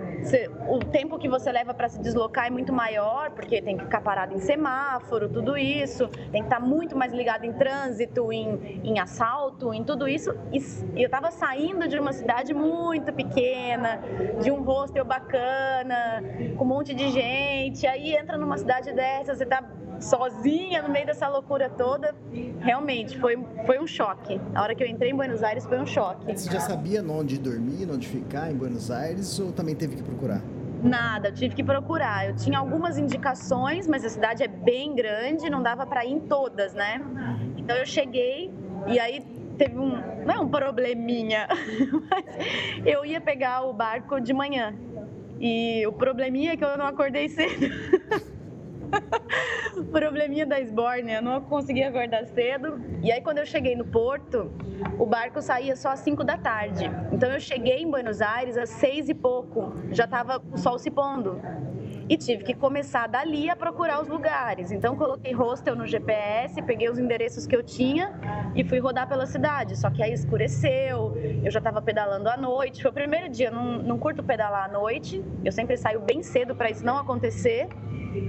o 0.67 0.79
tempo 0.79 1.19
que 1.19 1.29
você 1.29 1.53
leva 1.53 1.75
para 1.75 1.89
se 1.91 2.01
deslocar 2.01 2.47
é 2.47 2.51
muito 2.51 2.73
maior, 2.73 3.31
porque 3.33 3.61
tem 3.61 3.77
que 3.77 3.85
ficar 3.85 4.01
parado 4.01 4.35
em 4.35 4.39
semáforo, 4.39 5.29
tudo 5.29 5.59
isso. 5.59 6.09
Tem 6.33 6.41
que 6.41 6.47
estar 6.47 6.61
muito 6.61 6.97
mais 6.97 7.13
ligado 7.13 7.45
em 7.45 7.53
trânsito, 7.53 8.33
em, 8.33 8.81
em 8.83 8.99
assalto, 8.99 9.75
em 9.75 9.85
tudo 9.85 10.09
isso. 10.09 10.35
E 10.51 11.03
eu 11.03 11.07
estava 11.07 11.31
saindo 11.31 11.87
de 11.87 11.99
uma 11.99 12.15
cidade 12.15 12.55
muito 12.55 13.13
pequena, 13.13 14.01
de 14.41 14.51
um 14.51 14.63
hostel 14.63 15.05
bacana, 15.05 16.23
com 16.57 16.65
um 16.65 16.69
monte 16.69 16.95
de 16.95 17.09
gente. 17.11 17.87
Aí 17.87 18.15
entra 18.15 18.37
numa 18.37 18.57
cidade 18.57 18.93
dessa, 18.93 19.35
você 19.35 19.47
tá 19.47 19.63
sozinha 20.01 20.83
no 20.83 20.89
meio 20.89 21.07
dessa 21.07 21.29
loucura 21.29 21.69
toda. 21.69 22.15
Realmente, 22.61 23.19
foi, 23.19 23.39
foi 23.67 23.79
um 23.79 23.87
choque. 23.87 24.41
A 24.55 24.63
hora 24.63 24.75
que 24.75 24.83
eu 24.83 24.87
entrei 24.87 25.11
em 25.11 25.15
Buenos 25.15 25.43
Aires 25.43 25.65
foi 25.65 25.79
um 25.79 25.87
choque. 25.87 26.33
Você 26.37 26.51
já 26.51 26.61
sabia 26.61 27.03
onde 27.03 27.39
dormir, 27.39 27.89
onde 27.91 28.07
ficar 28.07 28.51
em 28.51 28.55
Buenos 28.55 28.91
Aires 28.91 29.39
ou 29.39 29.53
também 29.53 29.75
teve 29.75 29.97
que 29.97 30.03
procurar? 30.03 30.41
Nada, 30.83 31.29
eu 31.29 31.35
tive 31.35 31.57
que 31.57 31.65
procurar. 31.65 32.29
Eu 32.29 32.37
tinha 32.37 32.59
algumas 32.59 32.99
indicações, 32.99 33.89
mas 33.89 34.05
a 34.05 34.09
cidade 34.09 34.45
é 34.45 34.49
bem 34.49 34.95
grande, 34.95 35.51
não 35.51 35.61
dava 35.61 35.85
para 35.85 36.05
ir 36.05 36.13
em 36.13 36.21
todas, 36.21 36.73
né? 36.73 37.01
Então 37.57 37.77
eu 37.77 37.87
cheguei 37.87 38.53
e 38.87 39.01
aí 39.01 39.21
teve 39.59 39.77
um, 39.79 40.01
não 40.25 40.35
é 40.35 40.39
um 40.39 40.49
probleminha, 40.49 41.49
mas 42.09 42.87
eu 42.87 43.05
ia 43.05 43.21
pegar 43.21 43.63
o 43.63 43.73
barco 43.73 44.21
de 44.21 44.33
manhã. 44.33 44.75
E 45.41 45.87
o 45.87 45.93
probleminha 45.93 46.53
é 46.53 46.57
que 46.57 46.65
eu 46.65 46.79
não 46.79 46.87
acordei 46.87 47.29
cedo. 47.29 47.67
Probleminha 49.93 50.45
da 50.45 50.61
Esbórnia, 50.61 51.21
não 51.21 51.41
consegui 51.43 51.83
acordar 51.83 52.27
cedo. 52.27 52.81
E 53.03 53.13
aí, 53.13 53.21
quando 53.21 53.39
eu 53.39 53.47
cheguei 53.47 53.77
no 53.77 53.85
porto, 53.85 54.51
o 54.99 55.07
barco 55.07 55.41
saía 55.41 55.77
só 55.77 55.91
às 55.91 56.01
5 56.01 56.25
da 56.25 56.37
tarde. 56.37 56.91
Então, 57.13 57.31
eu 57.31 57.39
cheguei 57.39 57.83
em 57.83 57.91
Buenos 57.91 58.21
Aires 58.21 58.57
às 58.57 58.71
6 58.71 59.11
e 59.11 59.15
pouco, 59.15 59.73
já 59.93 60.05
estava 60.05 60.43
o 60.53 60.59
sol 60.59 60.79
se 60.79 60.91
pondo. 60.91 61.41
E 62.09 62.17
tive 62.17 62.43
que 62.43 62.55
começar 62.55 63.07
dali 63.07 63.51
a 63.51 63.57
procurar 63.57 64.01
os 64.01 64.09
lugares. 64.09 64.73
Então, 64.73 64.97
coloquei 64.97 65.33
hostel 65.33 65.77
no 65.77 65.87
GPS, 65.87 66.63
peguei 66.63 66.89
os 66.89 66.99
endereços 66.99 67.47
que 67.47 67.55
eu 67.55 67.63
tinha 67.63 68.19
e 68.55 68.65
fui 68.65 68.79
rodar 68.79 69.07
pela 69.07 69.27
cidade. 69.27 69.77
Só 69.77 69.91
que 69.91 70.03
aí 70.03 70.13
escureceu, 70.13 71.17
eu 71.45 71.51
já 71.51 71.59
estava 71.59 71.83
pedalando 71.83 72.29
à 72.29 72.37
noite. 72.37 72.81
Foi 72.81 72.91
o 72.91 72.95
primeiro 72.95 73.29
dia, 73.29 73.51
não, 73.51 73.83
não 73.83 73.99
curto 73.99 74.23
pedalar 74.23 74.65
à 74.65 74.69
noite. 74.69 75.23
Eu 75.45 75.53
sempre 75.53 75.77
saio 75.77 76.01
bem 76.01 76.23
cedo 76.23 76.55
para 76.55 76.71
isso 76.71 76.85
não 76.85 76.97
acontecer. 76.97 77.69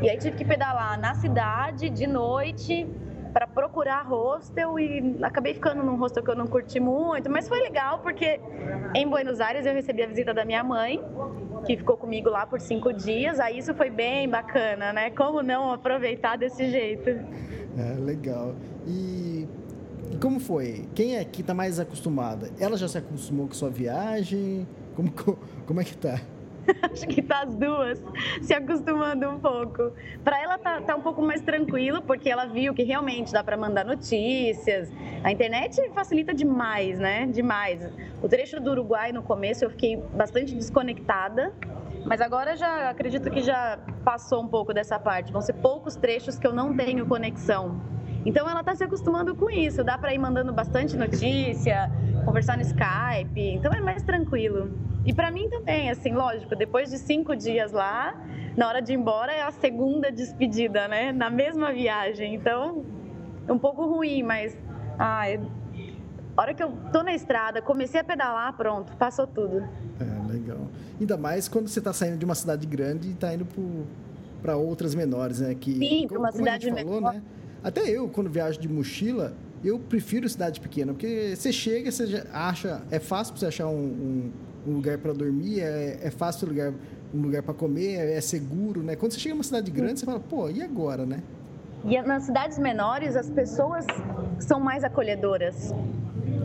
E 0.01 0.09
aí 0.09 0.17
tive 0.17 0.35
que 0.35 0.45
pedalar 0.45 0.99
na 0.99 1.15
cidade 1.15 1.89
de 1.89 2.05
noite 2.05 2.85
para 3.33 3.47
procurar 3.47 4.01
hostel 4.01 4.79
e 4.79 5.17
acabei 5.21 5.53
ficando 5.53 5.83
num 5.83 5.95
hostel 5.95 6.23
que 6.23 6.31
eu 6.31 6.35
não 6.35 6.47
curti 6.47 6.79
muito, 6.79 7.29
mas 7.29 7.47
foi 7.47 7.59
legal 7.61 7.99
porque 7.99 8.39
em 8.95 9.07
Buenos 9.07 9.39
Aires 9.39 9.65
eu 9.65 9.73
recebi 9.73 10.03
a 10.03 10.07
visita 10.07 10.33
da 10.33 10.43
minha 10.43 10.63
mãe, 10.63 11.01
que 11.65 11.77
ficou 11.77 11.97
comigo 11.97 12.29
lá 12.29 12.45
por 12.45 12.59
cinco 12.59 12.91
dias, 12.91 13.39
aí 13.39 13.57
isso 13.57 13.73
foi 13.73 13.89
bem 13.89 14.27
bacana, 14.27 14.93
né? 14.93 15.11
Como 15.11 15.41
não 15.41 15.71
aproveitar 15.71 16.37
desse 16.37 16.69
jeito? 16.69 17.09
É, 17.09 17.99
legal. 17.99 18.55
E, 18.87 19.47
como 20.21 20.39
foi? 20.39 20.87
Quem 20.95 21.17
é 21.17 21.23
que 21.23 21.41
está 21.41 21.53
mais 21.53 21.79
acostumada? 21.79 22.49
Ela 22.59 22.77
já 22.77 22.87
se 22.87 22.97
acostumou 22.97 23.47
com 23.47 23.53
sua 23.53 23.69
viagem? 23.69 24.67
Como, 24.95 25.11
como 25.65 25.81
é 25.81 25.83
que 25.83 25.95
tá? 25.95 26.19
Acho 26.91 27.07
que 27.07 27.21
tá 27.21 27.43
as 27.43 27.55
duas 27.55 28.03
se 28.41 28.53
acostumando 28.53 29.29
um 29.29 29.39
pouco. 29.39 29.91
Para 30.23 30.41
ela 30.41 30.57
tá, 30.57 30.81
tá 30.81 30.95
um 30.95 31.01
pouco 31.01 31.21
mais 31.21 31.41
tranquilo, 31.41 32.01
porque 32.01 32.29
ela 32.29 32.45
viu 32.45 32.73
que 32.73 32.83
realmente 32.83 33.31
dá 33.31 33.43
para 33.43 33.57
mandar 33.57 33.85
notícias. 33.85 34.91
A 35.23 35.31
internet 35.31 35.89
facilita 35.93 36.33
demais, 36.33 36.99
né? 36.99 37.25
Demais. 37.27 37.89
O 38.21 38.27
trecho 38.27 38.59
do 38.59 38.71
Uruguai 38.71 39.11
no 39.11 39.23
começo 39.23 39.63
eu 39.65 39.69
fiquei 39.69 39.97
bastante 39.97 40.55
desconectada, 40.55 41.53
mas 42.05 42.21
agora 42.21 42.55
já 42.55 42.89
acredito 42.89 43.29
que 43.29 43.41
já 43.41 43.79
passou 44.03 44.41
um 44.41 44.47
pouco 44.47 44.73
dessa 44.73 44.99
parte. 44.99 45.31
Vão 45.31 45.41
ser 45.41 45.53
poucos 45.53 45.95
trechos 45.95 46.37
que 46.37 46.47
eu 46.47 46.53
não 46.53 46.75
tenho 46.75 47.05
conexão. 47.05 47.98
Então 48.25 48.49
ela 48.49 48.59
está 48.59 48.75
se 48.75 48.83
acostumando 48.83 49.35
com 49.35 49.49
isso. 49.49 49.83
Dá 49.83 49.97
para 49.97 50.13
ir 50.13 50.17
mandando 50.17 50.53
bastante 50.53 50.95
notícia, 50.97 51.91
conversar 52.25 52.57
no 52.57 52.63
Skype. 52.63 53.39
Então 53.39 53.71
é 53.73 53.81
mais 53.81 54.03
tranquilo. 54.03 54.71
E 55.05 55.13
para 55.13 55.31
mim 55.31 55.49
também, 55.49 55.89
assim, 55.89 56.13
lógico, 56.13 56.55
depois 56.55 56.89
de 56.89 56.97
cinco 56.97 57.35
dias 57.35 57.71
lá, 57.71 58.15
na 58.57 58.67
hora 58.67 58.81
de 58.81 58.93
ir 58.93 58.95
embora 58.95 59.31
é 59.31 59.41
a 59.41 59.51
segunda 59.51 60.11
despedida, 60.11 60.87
né? 60.87 61.11
Na 61.11 61.29
mesma 61.29 61.71
viagem. 61.71 62.35
Então, 62.35 62.83
é 63.47 63.51
um 63.51 63.59
pouco 63.59 63.85
ruim, 63.85 64.21
mas. 64.21 64.57
Ai, 64.97 65.39
a 66.35 66.41
hora 66.41 66.53
que 66.53 66.63
eu 66.63 66.71
tô 66.91 67.03
na 67.03 67.13
estrada, 67.13 67.61
comecei 67.61 67.99
a 67.99 68.03
pedalar, 68.03 68.55
pronto, 68.55 68.95
passou 68.97 69.27
tudo. 69.27 69.67
É, 69.99 70.31
legal. 70.31 70.67
Ainda 70.99 71.17
mais 71.17 71.47
quando 71.47 71.67
você 71.67 71.79
está 71.79 71.91
saindo 71.91 72.17
de 72.17 72.25
uma 72.25 72.35
cidade 72.35 72.65
grande 72.67 73.09
e 73.09 73.11
está 73.11 73.33
indo 73.33 73.45
para 74.41 74.55
outras 74.55 74.95
menores, 74.95 75.39
né? 75.39 75.55
Que, 75.55 75.73
Sim, 75.73 76.07
para 76.07 76.19
uma 76.19 76.31
cidade 76.31 76.71
menor. 76.71 77.01
Falou, 77.01 77.13
né? 77.13 77.21
Até 77.63 77.89
eu, 77.89 78.07
quando 78.07 78.29
viajo 78.29 78.59
de 78.59 78.67
mochila, 78.67 79.33
eu 79.63 79.77
prefiro 79.79 80.27
cidade 80.29 80.59
pequena, 80.59 80.93
porque 80.93 81.33
você 81.35 81.51
chega, 81.51 81.91
você 81.91 82.23
acha, 82.31 82.81
é 82.89 82.99
fácil 82.99 83.35
você 83.35 83.45
achar 83.45 83.67
um, 83.67 83.75
um 83.75 84.31
um 84.67 84.73
lugar 84.73 84.97
para 84.97 85.13
dormir, 85.13 85.61
é, 85.61 85.99
é 86.03 86.11
fácil 86.11 86.47
lugar, 86.47 86.73
um 87.13 87.21
lugar 87.21 87.43
para 87.43 87.53
comer, 87.53 87.95
é, 87.95 88.17
é, 88.17 88.21
seguro, 88.21 88.81
né? 88.83 88.95
Quando 88.95 89.13
você 89.13 89.19
chega 89.19 89.35
numa 89.35 89.43
cidade 89.43 89.71
grande, 89.71 89.99
você 89.99 90.05
fala, 90.05 90.19
pô, 90.19 90.49
e 90.49 90.61
agora, 90.61 91.05
né? 91.05 91.21
E 91.85 92.01
nas 92.01 92.23
cidades 92.23 92.59
menores, 92.59 93.15
as 93.15 93.29
pessoas 93.29 93.85
são 94.39 94.59
mais 94.59 94.83
acolhedoras. 94.83 95.73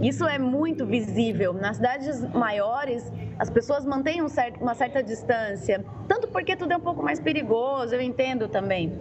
Isso 0.00 0.24
é 0.24 0.38
muito 0.38 0.86
visível. 0.86 1.52
Nas 1.52 1.76
cidades 1.76 2.20
maiores, 2.32 3.12
as 3.38 3.50
pessoas 3.50 3.84
mantêm 3.84 4.22
um 4.22 4.28
certo, 4.28 4.60
uma 4.60 4.74
certa 4.74 5.02
distância, 5.02 5.84
tanto 6.08 6.28
porque 6.28 6.56
tudo 6.56 6.72
é 6.72 6.76
um 6.76 6.80
pouco 6.80 7.02
mais 7.02 7.18
perigoso, 7.18 7.94
eu 7.94 8.00
entendo 8.00 8.48
também. 8.48 8.92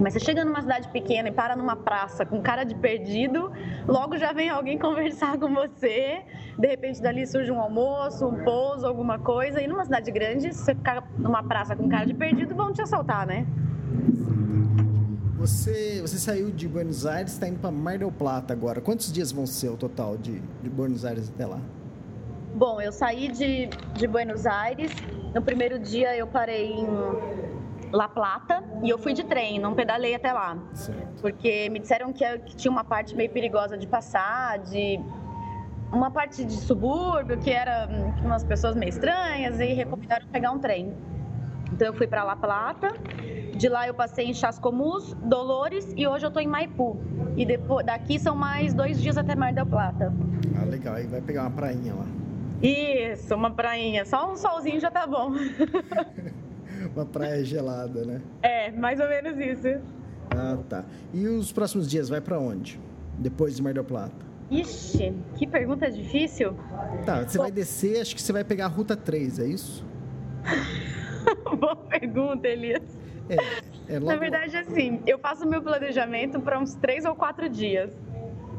Mas 0.00 0.14
você 0.14 0.20
chega 0.20 0.44
numa 0.44 0.62
cidade 0.62 0.88
pequena 0.88 1.28
e 1.28 1.32
para 1.32 1.54
numa 1.54 1.76
praça 1.76 2.24
com 2.24 2.40
cara 2.40 2.64
de 2.64 2.74
perdido, 2.74 3.52
logo 3.86 4.16
já 4.16 4.32
vem 4.32 4.48
alguém 4.48 4.78
conversar 4.80 5.38
com 5.38 5.52
você, 5.52 6.22
de 6.58 6.66
repente 6.66 7.02
dali 7.02 7.26
surge 7.26 7.52
um 7.52 7.60
almoço, 7.60 8.26
um 8.26 8.42
pouso, 8.42 8.86
alguma 8.86 9.18
coisa, 9.18 9.60
e 9.60 9.66
numa 9.66 9.84
cidade 9.84 10.10
grande, 10.10 10.54
se 10.54 10.64
você 10.64 10.74
ficar 10.74 11.06
numa 11.18 11.42
praça 11.42 11.76
com 11.76 11.88
cara 11.88 12.06
de 12.06 12.14
perdido, 12.14 12.54
vão 12.54 12.72
te 12.72 12.80
assaltar, 12.80 13.26
né? 13.26 13.46
Você, 15.36 16.00
você 16.02 16.18
saiu 16.18 16.50
de 16.50 16.68
Buenos 16.68 17.06
Aires, 17.06 17.32
está 17.32 17.48
indo 17.48 17.58
para 17.58 17.70
Mar 17.70 17.96
del 17.98 18.12
Plata 18.12 18.52
agora. 18.52 18.80
Quantos 18.80 19.10
dias 19.10 19.32
vão 19.32 19.46
ser 19.46 19.70
o 19.70 19.76
total 19.76 20.16
de, 20.16 20.38
de 20.62 20.68
Buenos 20.68 21.04
Aires 21.04 21.30
até 21.34 21.46
lá? 21.46 21.58
Bom, 22.54 22.80
eu 22.80 22.92
saí 22.92 23.28
de, 23.28 23.68
de 23.94 24.06
Buenos 24.06 24.44
Aires. 24.44 24.92
No 25.34 25.40
primeiro 25.40 25.78
dia 25.78 26.14
eu 26.14 26.26
parei 26.26 26.72
em 26.72 26.86
La 27.92 28.08
Plata 28.08 28.62
e 28.82 28.90
eu 28.90 28.98
fui 28.98 29.12
de 29.12 29.24
trem, 29.24 29.58
não 29.58 29.74
pedalei 29.74 30.14
até 30.14 30.32
lá. 30.32 30.56
Certo. 30.74 31.20
Porque 31.20 31.68
me 31.70 31.78
disseram 31.78 32.12
que, 32.12 32.24
que 32.40 32.56
tinha 32.56 32.70
uma 32.70 32.84
parte 32.84 33.16
meio 33.16 33.30
perigosa 33.30 33.76
de 33.76 33.86
passar, 33.86 34.58
de 34.58 35.00
uma 35.92 36.10
parte 36.10 36.44
de 36.44 36.52
subúrbio 36.52 37.38
que 37.38 37.50
era 37.50 37.88
hum, 37.90 38.26
umas 38.26 38.44
pessoas 38.44 38.76
meio 38.76 38.90
estranhas 38.90 39.58
e 39.58 39.66
recomendaram 39.72 40.26
pegar 40.28 40.52
um 40.52 40.58
trem. 40.58 40.94
Então 41.72 41.88
eu 41.88 41.94
fui 41.94 42.06
para 42.06 42.24
La 42.24 42.36
Plata, 42.36 42.94
de 43.56 43.68
lá 43.68 43.86
eu 43.86 43.94
passei 43.94 44.26
em 44.26 44.34
Chascomús, 44.34 45.14
Dolores 45.22 45.92
e 45.96 46.06
hoje 46.06 46.26
eu 46.26 46.28
estou 46.28 46.42
em 46.42 46.46
Maipu. 46.46 47.00
E 47.36 47.44
depois, 47.44 47.86
daqui 47.86 48.18
são 48.18 48.34
mais 48.34 48.74
dois 48.74 49.00
dias 49.00 49.16
até 49.16 49.34
Mar 49.34 49.52
del 49.52 49.66
Plata. 49.66 50.12
Ah, 50.60 50.64
legal. 50.64 50.94
Aí 50.94 51.06
vai 51.06 51.20
pegar 51.20 51.42
uma 51.42 51.50
prainha 51.50 51.94
lá. 51.94 52.06
Isso, 52.62 53.34
uma 53.34 53.50
prainha. 53.50 54.04
Só 54.04 54.30
um 54.30 54.36
solzinho 54.36 54.80
já 54.80 54.90
tá 54.90 55.06
bom. 55.06 55.32
uma 56.96 57.06
praia 57.06 57.44
gelada, 57.44 58.04
né? 58.04 58.20
É, 58.42 58.70
mais 58.70 59.00
ou 59.00 59.08
menos 59.08 59.38
isso. 59.38 59.80
Ah, 60.30 60.58
tá. 60.68 60.84
E 61.12 61.26
os 61.26 61.52
próximos 61.52 61.88
dias 61.88 62.08
vai 62.08 62.20
para 62.20 62.38
onde? 62.38 62.80
Depois 63.18 63.56
de 63.56 63.62
Mar 63.62 63.74
del 63.74 63.84
Plata? 63.84 64.30
Ixi, 64.50 65.14
que 65.36 65.46
pergunta 65.46 65.90
difícil. 65.90 66.54
Tá, 67.04 67.22
você 67.22 67.38
Bom... 67.38 67.44
vai 67.44 67.52
descer, 67.52 68.00
acho 68.00 68.14
que 68.14 68.22
você 68.22 68.32
vai 68.32 68.42
pegar 68.42 68.66
a 68.66 68.68
Ruta 68.68 68.96
3, 68.96 69.38
é 69.38 69.46
isso? 69.46 69.84
Boa 71.58 71.76
pergunta, 71.76 72.48
Elias. 72.48 72.82
É, 73.28 73.36
é 73.94 73.98
logo... 73.98 74.10
Na 74.10 74.16
verdade, 74.16 74.56
assim, 74.56 75.00
eu 75.06 75.18
faço 75.18 75.46
meu 75.46 75.62
planejamento 75.62 76.40
para 76.40 76.58
uns 76.58 76.74
três 76.74 77.04
ou 77.04 77.14
quatro 77.14 77.48
dias. 77.48 77.92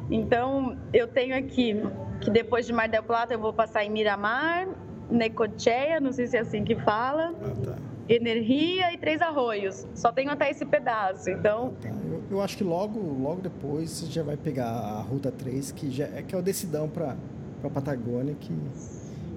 Então, 0.10 0.78
eu 0.94 1.08
tenho 1.08 1.36
aqui 1.36 1.76
que 2.22 2.30
depois 2.30 2.66
de 2.66 2.74
Mar 2.74 2.88
del 2.88 3.04
Plata 3.04 3.34
eu 3.34 3.40
vou 3.40 3.52
passar 3.52 3.84
em 3.84 3.90
Miramar, 3.90 4.68
Necochea, 5.10 6.00
não 6.00 6.12
sei 6.12 6.28
se 6.28 6.38
é 6.38 6.40
assim 6.40 6.64
que 6.64 6.76
fala. 6.76 7.34
Ah, 7.44 7.66
tá. 7.66 7.76
Energia 8.16 8.94
e 8.94 8.98
Três 8.98 9.22
Arroios. 9.22 9.88
Só 9.96 10.12
tenho 10.12 10.30
até 10.30 10.52
esse 10.52 10.66
pedaço, 10.66 11.30
então... 11.30 11.74
Eu, 11.84 12.24
eu, 12.32 12.42
acho 12.42 12.58
que 12.58 12.64
logo, 12.64 13.00
logo 13.00 13.42
depois 13.42 13.90
você 13.90 14.06
já 14.08 14.22
vai 14.22 14.36
pegar 14.36 14.68
a 14.68 15.02
Ruta 15.02 15.32
3, 15.32 15.72
que, 15.72 15.90
já, 15.90 16.06
é, 16.06 16.22
que 16.22 16.36
é 16.36 16.38
o 16.38 16.42
decidão 16.42 16.90
para 16.90 17.16
a 17.64 17.70
Patagônia, 17.70 18.36
que, 18.40 18.54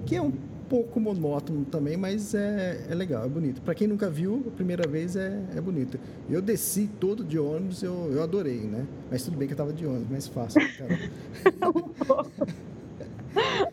que 0.05 0.15
é 0.15 0.21
um 0.21 0.33
pouco 0.67 0.99
monótono 0.99 1.63
também, 1.63 1.95
mas 1.95 2.33
é, 2.33 2.85
é 2.89 2.95
legal, 2.95 3.23
é 3.23 3.29
bonito. 3.29 3.61
Para 3.61 3.73
quem 3.75 3.87
nunca 3.87 4.09
viu, 4.09 4.43
a 4.47 4.51
primeira 4.51 4.85
vez 4.87 5.15
é, 5.15 5.39
é 5.55 5.61
bonito. 5.61 5.97
Eu 6.29 6.41
desci 6.41 6.89
todo 6.99 7.23
de 7.23 7.39
ônibus, 7.39 7.81
eu, 7.81 8.11
eu 8.11 8.21
adorei, 8.21 8.59
né? 8.59 8.85
Mas 9.09 9.23
tudo 9.23 9.37
bem 9.37 9.47
que 9.47 9.53
eu 9.53 9.57
tava 9.57 9.71
de 9.71 9.85
ônibus, 9.85 10.09
mais 10.09 10.27
fácil, 10.27 10.61
cara. 10.77 10.99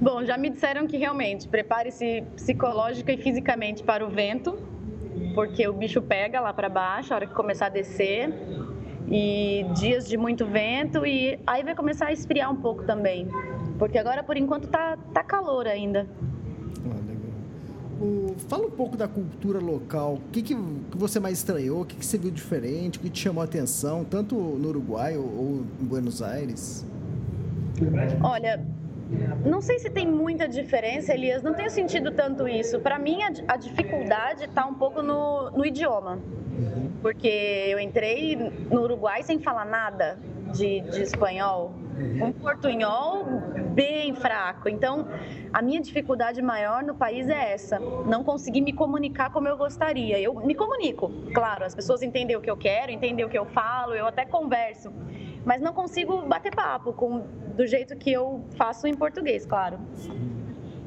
Bom, 0.00 0.24
já 0.24 0.36
me 0.36 0.50
disseram 0.50 0.86
que 0.86 0.96
realmente 0.96 1.48
prepare-se 1.48 2.22
psicológica 2.34 3.12
e 3.12 3.16
fisicamente 3.16 3.82
para 3.82 4.06
o 4.06 4.10
vento, 4.10 4.58
porque 5.34 5.66
o 5.66 5.72
bicho 5.72 6.02
pega 6.02 6.40
lá 6.40 6.52
para 6.52 6.68
baixo, 6.68 7.12
a 7.12 7.16
hora 7.16 7.26
que 7.26 7.34
começar 7.34 7.66
a 7.66 7.70
descer. 7.70 8.32
E 9.08 9.64
dias 9.78 10.08
de 10.08 10.16
muito 10.16 10.44
vento 10.44 11.06
e 11.06 11.38
aí 11.46 11.62
vai 11.62 11.76
começar 11.76 12.06
a 12.06 12.12
esfriar 12.12 12.50
um 12.50 12.56
pouco 12.56 12.82
também. 12.82 13.28
Porque 13.78 13.98
agora, 13.98 14.22
por 14.22 14.36
enquanto, 14.36 14.66
tá, 14.66 14.98
tá 15.14 15.22
calor 15.22 15.66
ainda. 15.68 16.08
Ah. 16.84 17.06
O, 18.02 18.34
fala 18.48 18.66
um 18.66 18.70
pouco 18.70 18.96
da 18.96 19.06
cultura 19.06 19.60
local. 19.60 20.14
O 20.14 20.30
que, 20.32 20.42
que, 20.42 20.54
que 20.54 20.98
você 20.98 21.20
mais 21.20 21.38
estranhou? 21.38 21.82
O 21.82 21.84
que, 21.84 21.94
que 21.94 22.04
você 22.04 22.18
viu 22.18 22.30
diferente? 22.30 22.98
O 22.98 23.00
que 23.00 23.08
te 23.08 23.20
chamou 23.20 23.42
a 23.42 23.44
atenção, 23.44 24.04
tanto 24.04 24.34
no 24.34 24.68
Uruguai 24.68 25.16
ou, 25.16 25.24
ou 25.24 25.66
em 25.80 25.84
Buenos 25.84 26.20
Aires? 26.20 26.84
Olha, 28.22 28.64
não 29.44 29.60
sei 29.60 29.78
se 29.78 29.88
tem 29.88 30.06
muita 30.06 30.48
diferença, 30.48 31.14
Elias. 31.14 31.42
Não 31.42 31.54
tenho 31.54 31.70
sentido 31.70 32.10
tanto 32.10 32.48
isso. 32.48 32.80
Para 32.80 32.98
mim, 32.98 33.22
a, 33.22 33.54
a 33.54 33.56
dificuldade 33.56 34.44
está 34.44 34.66
um 34.66 34.74
pouco 34.74 35.02
no, 35.02 35.50
no 35.50 35.64
idioma. 35.64 36.18
Porque 37.02 37.28
eu 37.28 37.78
entrei 37.78 38.36
no 38.70 38.82
Uruguai 38.82 39.22
sem 39.22 39.38
falar 39.38 39.64
nada 39.64 40.18
de, 40.52 40.80
de 40.80 41.02
espanhol. 41.02 41.74
Um 42.20 42.32
portunhol 42.32 43.24
bem 43.72 44.14
fraco. 44.14 44.68
Então, 44.68 45.06
a 45.52 45.62
minha 45.62 45.80
dificuldade 45.80 46.42
maior 46.42 46.82
no 46.82 46.94
país 46.94 47.28
é 47.28 47.52
essa: 47.52 47.78
não 47.78 48.22
conseguir 48.22 48.60
me 48.60 48.72
comunicar 48.72 49.30
como 49.30 49.48
eu 49.48 49.56
gostaria. 49.56 50.18
Eu 50.20 50.34
me 50.34 50.54
comunico, 50.54 51.10
claro, 51.32 51.64
as 51.64 51.74
pessoas 51.74 52.02
entendem 52.02 52.36
o 52.36 52.40
que 52.40 52.50
eu 52.50 52.56
quero, 52.56 52.92
entendem 52.92 53.24
o 53.24 53.28
que 53.28 53.38
eu 53.38 53.46
falo, 53.46 53.94
eu 53.94 54.06
até 54.06 54.26
converso, 54.26 54.92
mas 55.46 55.62
não 55.62 55.72
consigo 55.72 56.22
bater 56.22 56.52
papo 56.52 56.92
com, 56.92 57.20
do 57.56 57.64
jeito 57.68 57.96
que 57.96 58.10
eu 58.10 58.44
faço 58.56 58.88
em 58.88 58.94
português, 58.94 59.46
claro. 59.46 59.78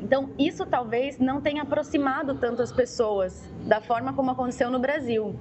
Então, 0.02 0.32
isso 0.38 0.66
talvez 0.66 1.18
não 1.18 1.40
tenha 1.40 1.64
aproximado 1.64 2.36
tanto 2.36 2.62
as 2.62 2.72
pessoas 2.72 3.50
da 3.66 3.80
forma 3.80 4.12
como 4.12 4.32
aconteceu 4.32 4.70
no 4.70 4.78
Brasil, 4.78 5.34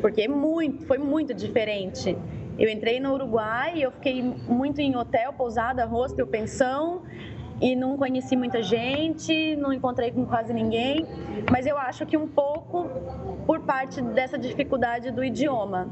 porque 0.00 0.22
é 0.22 0.28
muito, 0.28 0.84
foi 0.86 0.98
muito 0.98 1.32
diferente. 1.32 2.18
Eu 2.58 2.68
entrei 2.68 2.98
no 2.98 3.12
Uruguai, 3.12 3.74
eu 3.78 3.92
fiquei 3.92 4.20
muito 4.20 4.80
em 4.80 4.96
hotel, 4.96 5.32
pousada, 5.32 5.84
hostel, 5.84 6.26
pensão 6.26 7.02
e 7.60 7.76
não 7.76 7.96
conheci 7.96 8.34
muita 8.34 8.60
gente, 8.60 9.54
não 9.54 9.72
encontrei 9.72 10.10
com 10.10 10.26
quase 10.26 10.52
ninguém, 10.52 11.06
mas 11.48 11.64
eu 11.64 11.78
acho 11.78 12.04
que 12.06 12.16
um 12.16 12.26
pouco 12.26 12.88
por 13.46 13.60
parte 13.60 14.02
dessa 14.02 14.36
dificuldade 14.36 15.12
do 15.12 15.22
idioma. 15.22 15.88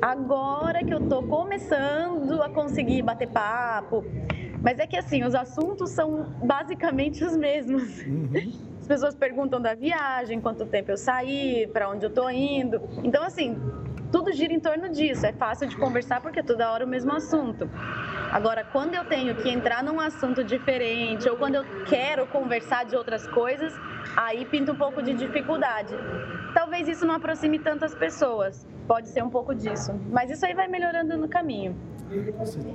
Agora 0.00 0.84
que 0.84 0.92
eu 0.92 1.00
tô 1.00 1.22
começando 1.22 2.42
a 2.42 2.48
conseguir 2.48 3.02
bater 3.02 3.28
papo, 3.28 4.04
mas 4.62 4.78
é 4.78 4.86
que 4.86 4.96
assim, 4.96 5.24
os 5.24 5.34
assuntos 5.34 5.90
são 5.90 6.24
basicamente 6.42 7.24
os 7.24 7.36
mesmos. 7.36 8.00
Uhum. 8.06 8.52
As 8.80 8.86
pessoas 8.86 9.14
perguntam 9.14 9.60
da 9.60 9.74
viagem, 9.74 10.40
quanto 10.40 10.66
tempo 10.66 10.90
eu 10.90 10.96
saí, 10.96 11.66
para 11.72 11.88
onde 11.88 12.04
eu 12.04 12.10
tô 12.10 12.28
indo. 12.28 12.80
Então 13.02 13.22
assim, 13.24 13.58
tudo 14.12 14.30
gira 14.32 14.52
em 14.52 14.60
torno 14.60 14.88
disso. 14.90 15.26
É 15.26 15.32
fácil 15.32 15.68
de 15.68 15.76
conversar 15.76 16.20
porque 16.20 16.40
é 16.40 16.42
toda 16.42 16.70
hora 16.70 16.84
o 16.84 16.88
mesmo 16.88 17.12
assunto. 17.12 17.68
Agora, 18.30 18.64
quando 18.64 18.94
eu 18.94 19.04
tenho 19.04 19.34
que 19.36 19.48
entrar 19.48 19.82
num 19.82 20.00
assunto 20.00 20.44
diferente 20.44 21.28
ou 21.28 21.36
quando 21.36 21.56
eu 21.56 21.64
quero 21.86 22.26
conversar 22.26 22.84
de 22.84 22.96
outras 22.96 23.26
coisas, 23.26 23.72
aí 24.16 24.44
pinta 24.44 24.72
um 24.72 24.76
pouco 24.76 25.02
de 25.02 25.14
dificuldade. 25.14 25.94
Talvez 26.52 26.88
isso 26.88 27.06
não 27.06 27.14
aproxime 27.14 27.58
tantas 27.58 27.94
pessoas. 27.94 28.66
Pode 28.86 29.08
ser 29.08 29.22
um 29.22 29.30
pouco 29.30 29.54
disso. 29.54 29.92
Mas 30.10 30.30
isso 30.30 30.44
aí 30.44 30.54
vai 30.54 30.68
melhorando 30.68 31.16
no 31.16 31.28
caminho. 31.28 31.74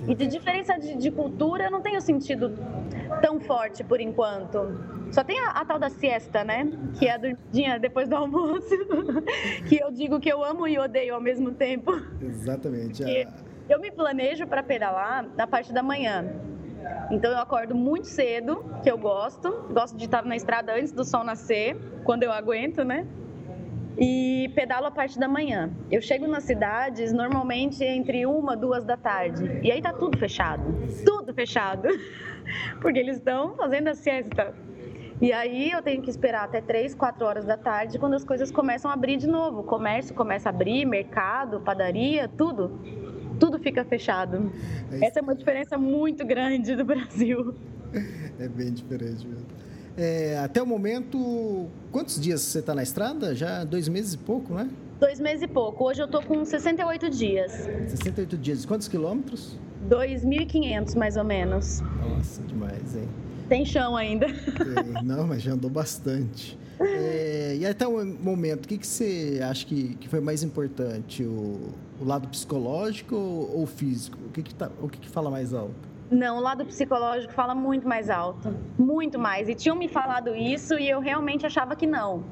E 0.07 0.15
de 0.15 0.27
diferença 0.27 0.77
de, 0.77 0.95
de 0.95 1.11
cultura, 1.11 1.65
eu 1.65 1.71
não 1.71 1.81
tenho 1.81 2.01
sentido 2.01 2.57
tão 3.21 3.39
forte 3.39 3.83
por 3.83 4.01
enquanto. 4.01 4.59
Só 5.11 5.23
tem 5.23 5.39
a, 5.39 5.51
a, 5.51 5.65
tal 5.65 5.79
da 5.79 5.89
siesta, 5.89 6.43
né? 6.43 6.67
Que 6.97 7.07
é 7.07 7.13
a 7.13 7.17
dormidinha 7.17 7.79
depois 7.79 8.07
do 8.07 8.15
almoço. 8.15 8.75
que 9.67 9.77
eu 9.77 9.91
digo 9.91 10.19
que 10.19 10.29
eu 10.29 10.43
amo 10.43 10.67
e 10.67 10.77
odeio 10.77 11.15
ao 11.15 11.21
mesmo 11.21 11.51
tempo. 11.51 11.91
Exatamente. 12.21 13.03
Eu 13.69 13.79
me 13.79 13.91
planejo 13.91 14.47
para 14.47 14.63
pedalar 14.63 15.27
na 15.37 15.45
parte 15.45 15.71
da 15.71 15.83
manhã. 15.83 16.25
Então 17.11 17.31
eu 17.31 17.37
acordo 17.37 17.75
muito 17.75 18.07
cedo, 18.07 18.65
que 18.81 18.89
eu 18.89 18.97
gosto. 18.97 19.51
Gosto 19.71 19.95
de 19.95 20.05
estar 20.05 20.25
na 20.25 20.35
estrada 20.35 20.73
antes 20.73 20.91
do 20.91 21.05
sol 21.05 21.23
nascer, 21.23 21.77
quando 22.03 22.23
eu 22.23 22.31
aguento, 22.31 22.83
né? 22.83 23.05
E 23.99 24.49
pedalo 24.55 24.85
a 24.85 24.91
parte 24.91 25.19
da 25.19 25.27
manhã. 25.27 25.69
Eu 25.91 26.01
chego 26.01 26.25
nas 26.25 26.45
cidades 26.45 27.11
normalmente 27.11 27.83
entre 27.83 28.25
uma, 28.25 28.55
duas 28.55 28.85
da 28.85 28.95
tarde. 28.95 29.59
E 29.61 29.69
aí 29.69 29.81
tá 29.81 29.91
tudo 29.91 30.17
fechado. 30.17 30.63
Tudo 31.05 31.33
fechado. 31.33 31.89
Porque 32.81 32.97
eles 32.97 33.17
estão 33.17 33.55
fazendo 33.55 33.89
a 33.89 33.93
siesta. 33.93 34.55
E 35.21 35.33
aí 35.33 35.69
eu 35.69 35.81
tenho 35.81 36.01
que 36.01 36.09
esperar 36.09 36.45
até 36.45 36.61
3, 36.61 36.95
4 36.95 37.25
horas 37.25 37.45
da 37.45 37.57
tarde 37.57 37.99
quando 37.99 38.13
as 38.13 38.23
coisas 38.23 38.49
começam 38.49 38.89
a 38.89 38.93
abrir 38.93 39.17
de 39.17 39.27
novo. 39.27 39.59
O 39.59 39.63
comércio 39.63 40.15
começa 40.15 40.47
a 40.47 40.51
abrir, 40.51 40.85
mercado, 40.85 41.59
padaria, 41.59 42.29
tudo. 42.29 42.79
Tudo 43.37 43.59
fica 43.59 43.83
fechado. 43.83 44.49
É 44.93 45.07
Essa 45.07 45.19
é 45.19 45.21
uma 45.21 45.35
diferença 45.35 45.77
muito 45.77 46.25
grande 46.25 46.73
do 46.73 46.85
Brasil. 46.85 47.53
É 48.39 48.47
bem 48.47 48.71
diferente 48.71 49.27
mesmo. 49.27 49.45
É, 49.97 50.37
até 50.39 50.61
o 50.61 50.65
momento, 50.65 51.67
quantos 51.91 52.19
dias 52.19 52.41
você 52.41 52.59
está 52.59 52.73
na 52.73 52.83
estrada? 52.83 53.35
Já 53.35 53.63
dois 53.63 53.87
meses 53.87 54.13
e 54.13 54.17
pouco, 54.17 54.53
né? 54.53 54.69
Dois 54.99 55.19
meses 55.19 55.43
e 55.43 55.47
pouco. 55.47 55.85
Hoje 55.85 56.01
eu 56.01 56.05
estou 56.05 56.21
com 56.21 56.43
68 56.43 57.09
dias. 57.09 57.51
68 57.87 58.37
dias. 58.37 58.65
Quantos 58.65 58.87
quilômetros? 58.87 59.57
2.500, 59.87 60.95
mais 60.95 61.15
ou 61.15 61.23
menos. 61.23 61.81
Nossa, 61.81 62.41
demais, 62.43 62.95
hein? 62.95 63.07
Tem 63.47 63.65
chão 63.65 63.95
ainda. 63.95 64.27
Tem. 64.27 65.03
Não, 65.03 65.25
mas 65.25 65.41
já 65.41 65.53
andou 65.53 65.69
bastante. 65.69 66.57
É, 66.79 67.57
e 67.59 67.65
até 67.65 67.85
o 67.87 68.05
momento, 68.05 68.65
o 68.65 68.67
que, 68.67 68.77
que 68.77 68.87
você 68.87 69.39
acha 69.43 69.65
que, 69.65 69.95
que 69.95 70.07
foi 70.07 70.21
mais 70.21 70.43
importante? 70.43 71.23
O, 71.23 71.73
o 71.99 72.05
lado 72.05 72.27
psicológico 72.27 73.15
ou, 73.15 73.63
o 73.63 73.65
físico? 73.65 74.17
O, 74.27 74.31
que, 74.31 74.43
que, 74.43 74.55
tá, 74.55 74.69
o 74.81 74.87
que, 74.87 74.99
que 74.99 75.09
fala 75.09 75.29
mais 75.29 75.53
alto? 75.53 75.89
Não, 76.11 76.37
o 76.37 76.39
lado 76.39 76.65
psicológico 76.65 77.33
fala 77.33 77.53
muito 77.53 77.87
mais 77.87 78.09
alto. 78.09 78.55
Muito 78.77 79.19
mais. 79.19 79.47
E 79.47 79.55
tinham 79.55 79.75
me 79.75 79.87
falado 79.87 80.35
isso 80.35 80.77
e 80.79 80.89
eu 80.89 80.99
realmente 80.99 81.45
achava 81.45 81.75
que 81.75 81.85
não 81.85 82.23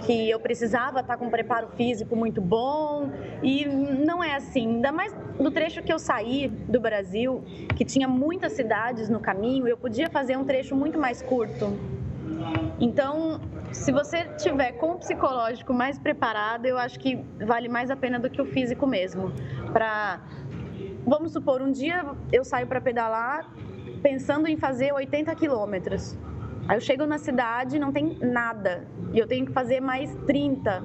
que 0.00 0.30
eu 0.30 0.40
precisava 0.40 1.00
estar 1.00 1.16
com 1.16 1.26
um 1.26 1.30
preparo 1.30 1.68
físico 1.76 2.16
muito 2.16 2.40
bom 2.40 3.10
e 3.42 3.66
não 3.66 4.22
é 4.22 4.34
assim. 4.34 4.66
Ainda 4.66 4.90
mais 4.90 5.14
no 5.38 5.50
trecho 5.50 5.82
que 5.82 5.92
eu 5.92 5.98
saí 5.98 6.48
do 6.48 6.80
Brasil, 6.80 7.44
que 7.76 7.84
tinha 7.84 8.08
muitas 8.08 8.52
cidades 8.52 9.08
no 9.08 9.20
caminho, 9.20 9.68
eu 9.68 9.76
podia 9.76 10.08
fazer 10.08 10.36
um 10.36 10.44
trecho 10.44 10.74
muito 10.74 10.98
mais 10.98 11.22
curto. 11.22 11.78
Então, 12.80 13.40
se 13.72 13.92
você 13.92 14.24
tiver 14.38 14.72
com 14.72 14.92
o 14.92 14.98
psicológico 14.98 15.72
mais 15.74 15.98
preparado, 15.98 16.64
eu 16.64 16.78
acho 16.78 16.98
que 16.98 17.22
vale 17.38 17.68
mais 17.68 17.90
a 17.90 17.96
pena 17.96 18.18
do 18.18 18.30
que 18.30 18.40
o 18.40 18.46
físico 18.46 18.86
mesmo. 18.86 19.32
Para 19.72 20.20
vamos 21.06 21.32
supor, 21.32 21.62
um 21.62 21.70
dia 21.72 22.04
eu 22.32 22.44
saio 22.44 22.66
para 22.66 22.80
pedalar 22.80 23.50
pensando 24.02 24.48
em 24.48 24.56
fazer 24.56 24.92
80 24.92 25.34
quilômetros. 25.34 26.16
Aí 26.68 26.76
eu 26.76 26.80
chego 26.80 27.06
na 27.06 27.18
cidade 27.18 27.78
não 27.78 27.92
tem 27.92 28.16
nada 28.20 28.86
e 29.12 29.18
eu 29.18 29.26
tenho 29.26 29.46
que 29.46 29.52
fazer 29.52 29.80
mais 29.80 30.14
30. 30.26 30.82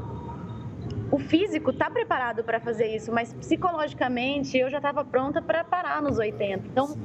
O 1.11 1.19
físico 1.19 1.69
está 1.69 1.89
preparado 1.89 2.43
para 2.43 2.59
fazer 2.59 2.95
isso, 2.95 3.11
mas 3.11 3.33
psicologicamente 3.33 4.57
eu 4.57 4.69
já 4.69 4.77
estava 4.77 5.05
pronta 5.05 5.41
para 5.41 5.63
parar 5.63 6.01
nos 6.01 6.17
80. 6.17 6.67
Então, 6.67 6.97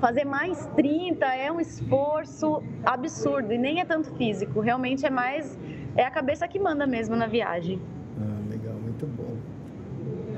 fazer 0.00 0.24
mais 0.24 0.66
30 0.76 1.26
é 1.34 1.50
um 1.50 1.60
esforço 1.60 2.62
absurdo 2.84 3.52
e 3.52 3.58
nem 3.58 3.80
é 3.80 3.84
tanto 3.84 4.14
físico, 4.14 4.60
realmente 4.60 5.04
é 5.04 5.10
mais 5.10 5.58
é 5.96 6.04
a 6.04 6.10
cabeça 6.10 6.46
que 6.46 6.58
manda 6.60 6.86
mesmo 6.86 7.16
na 7.16 7.26
viagem. 7.26 7.80
Ah, 8.20 8.50
legal, 8.50 8.74
muito 8.74 9.06
bom. 9.06 9.36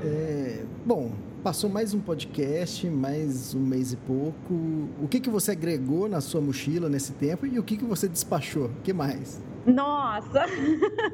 É, 0.03 0.63
bom, 0.83 1.11
Passou 1.43 1.67
mais 1.67 1.91
um 1.91 1.99
podcast, 1.99 2.87
mais 2.87 3.55
um 3.55 3.61
mês 3.61 3.91
e 3.93 3.97
pouco. 3.97 4.53
O 5.01 5.07
que, 5.09 5.19
que 5.19 5.27
você 5.27 5.53
agregou 5.53 6.07
na 6.07 6.21
sua 6.21 6.39
mochila 6.39 6.87
nesse 6.87 7.13
tempo 7.13 7.47
e 7.47 7.57
o 7.57 7.63
que, 7.63 7.77
que 7.77 7.83
você 7.83 8.07
despachou? 8.07 8.65
O 8.65 8.81
que 8.83 8.93
mais? 8.93 9.43
Nossa! 9.65 10.45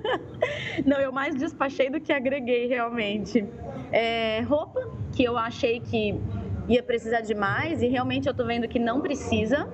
Não, 0.86 0.98
eu 1.00 1.14
mais 1.14 1.34
despachei 1.34 1.90
do 1.90 2.02
que 2.02 2.12
agreguei 2.12 2.68
realmente. 2.68 3.46
É, 3.90 4.42
roupa, 4.42 4.92
que 5.16 5.24
eu 5.24 5.38
achei 5.38 5.80
que 5.80 6.20
ia 6.68 6.84
precisar 6.84 7.22
de 7.22 7.34
mais 7.34 7.82
e 7.82 7.88
realmente 7.88 8.28
eu 8.28 8.34
tô 8.34 8.46
vendo 8.46 8.68
que 8.68 8.80
não 8.80 9.00
precisa, 9.00 9.70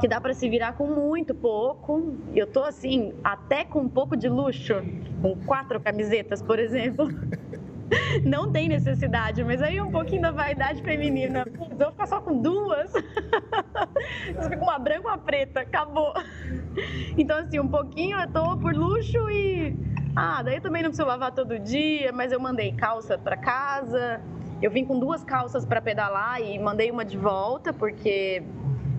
que 0.00 0.06
dá 0.06 0.20
para 0.20 0.32
se 0.32 0.48
virar 0.48 0.74
com 0.74 0.86
muito 0.86 1.34
pouco. 1.34 2.14
Eu 2.32 2.46
tô 2.46 2.62
assim, 2.62 3.12
até 3.24 3.64
com 3.64 3.80
um 3.80 3.88
pouco 3.88 4.16
de 4.16 4.28
luxo, 4.28 4.74
com 5.20 5.34
quatro 5.44 5.80
camisetas, 5.80 6.40
por 6.40 6.60
exemplo. 6.60 7.08
não 8.24 8.50
tem 8.50 8.68
necessidade, 8.68 9.42
mas 9.44 9.62
aí 9.62 9.80
um 9.80 9.90
pouquinho 9.90 10.22
da 10.22 10.30
vaidade 10.30 10.82
feminina. 10.82 11.44
Vou 11.76 11.90
ficar 11.90 12.06
só 12.06 12.20
com 12.20 12.40
duas. 12.40 12.90
Você 12.92 14.42
fica 14.44 14.56
com 14.56 14.64
uma 14.64 14.78
branca 14.78 15.08
uma 15.08 15.18
preta, 15.18 15.60
acabou. 15.60 16.12
Então, 17.16 17.38
assim, 17.38 17.58
um 17.58 17.68
pouquinho 17.68 18.18
eu 18.20 18.28
tô 18.28 18.56
por 18.56 18.74
luxo 18.74 19.18
e. 19.30 19.76
Ah, 20.14 20.42
daí 20.42 20.60
também 20.60 20.82
não 20.82 20.90
preciso 20.90 21.06
lavar 21.06 21.32
todo 21.32 21.58
dia, 21.58 22.12
mas 22.12 22.32
eu 22.32 22.40
mandei 22.40 22.72
calça 22.72 23.16
para 23.16 23.36
casa. 23.36 24.20
Eu 24.60 24.70
vim 24.70 24.84
com 24.84 24.98
duas 24.98 25.24
calças 25.24 25.64
para 25.64 25.80
pedalar 25.80 26.40
e 26.42 26.58
mandei 26.58 26.90
uma 26.90 27.04
de 27.04 27.16
volta, 27.16 27.72
porque 27.72 28.42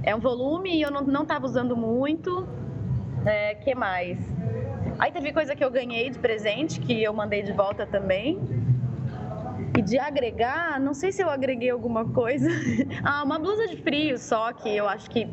é 0.04 0.16
um 0.16 0.20
volume 0.20 0.78
e 0.78 0.82
eu 0.82 0.90
não 0.90 1.22
estava 1.22 1.46
usando 1.46 1.76
muito. 1.76 2.48
É, 3.26 3.54
que 3.56 3.76
mais? 3.76 4.18
Aí 4.98 5.12
teve 5.12 5.32
coisa 5.32 5.56
que 5.56 5.64
eu 5.64 5.70
ganhei 5.70 6.10
de 6.10 6.18
presente, 6.18 6.80
que 6.80 7.04
eu 7.04 7.14
mandei 7.14 7.44
de 7.44 7.52
volta 7.52 7.86
também. 7.86 8.40
E 9.78 9.82
de 9.82 9.98
agregar, 9.98 10.80
não 10.80 10.94
sei 10.94 11.12
se 11.12 11.22
eu 11.22 11.30
agreguei 11.30 11.70
alguma 11.70 12.06
coisa. 12.06 12.50
ah, 13.04 13.24
uma 13.24 13.40
blusa 13.40 13.68
de 13.68 13.78
frio 13.78 14.18
só, 14.18 14.52
que 14.52 14.70
eu 14.70 14.88
acho 14.88 15.10
que 15.10 15.30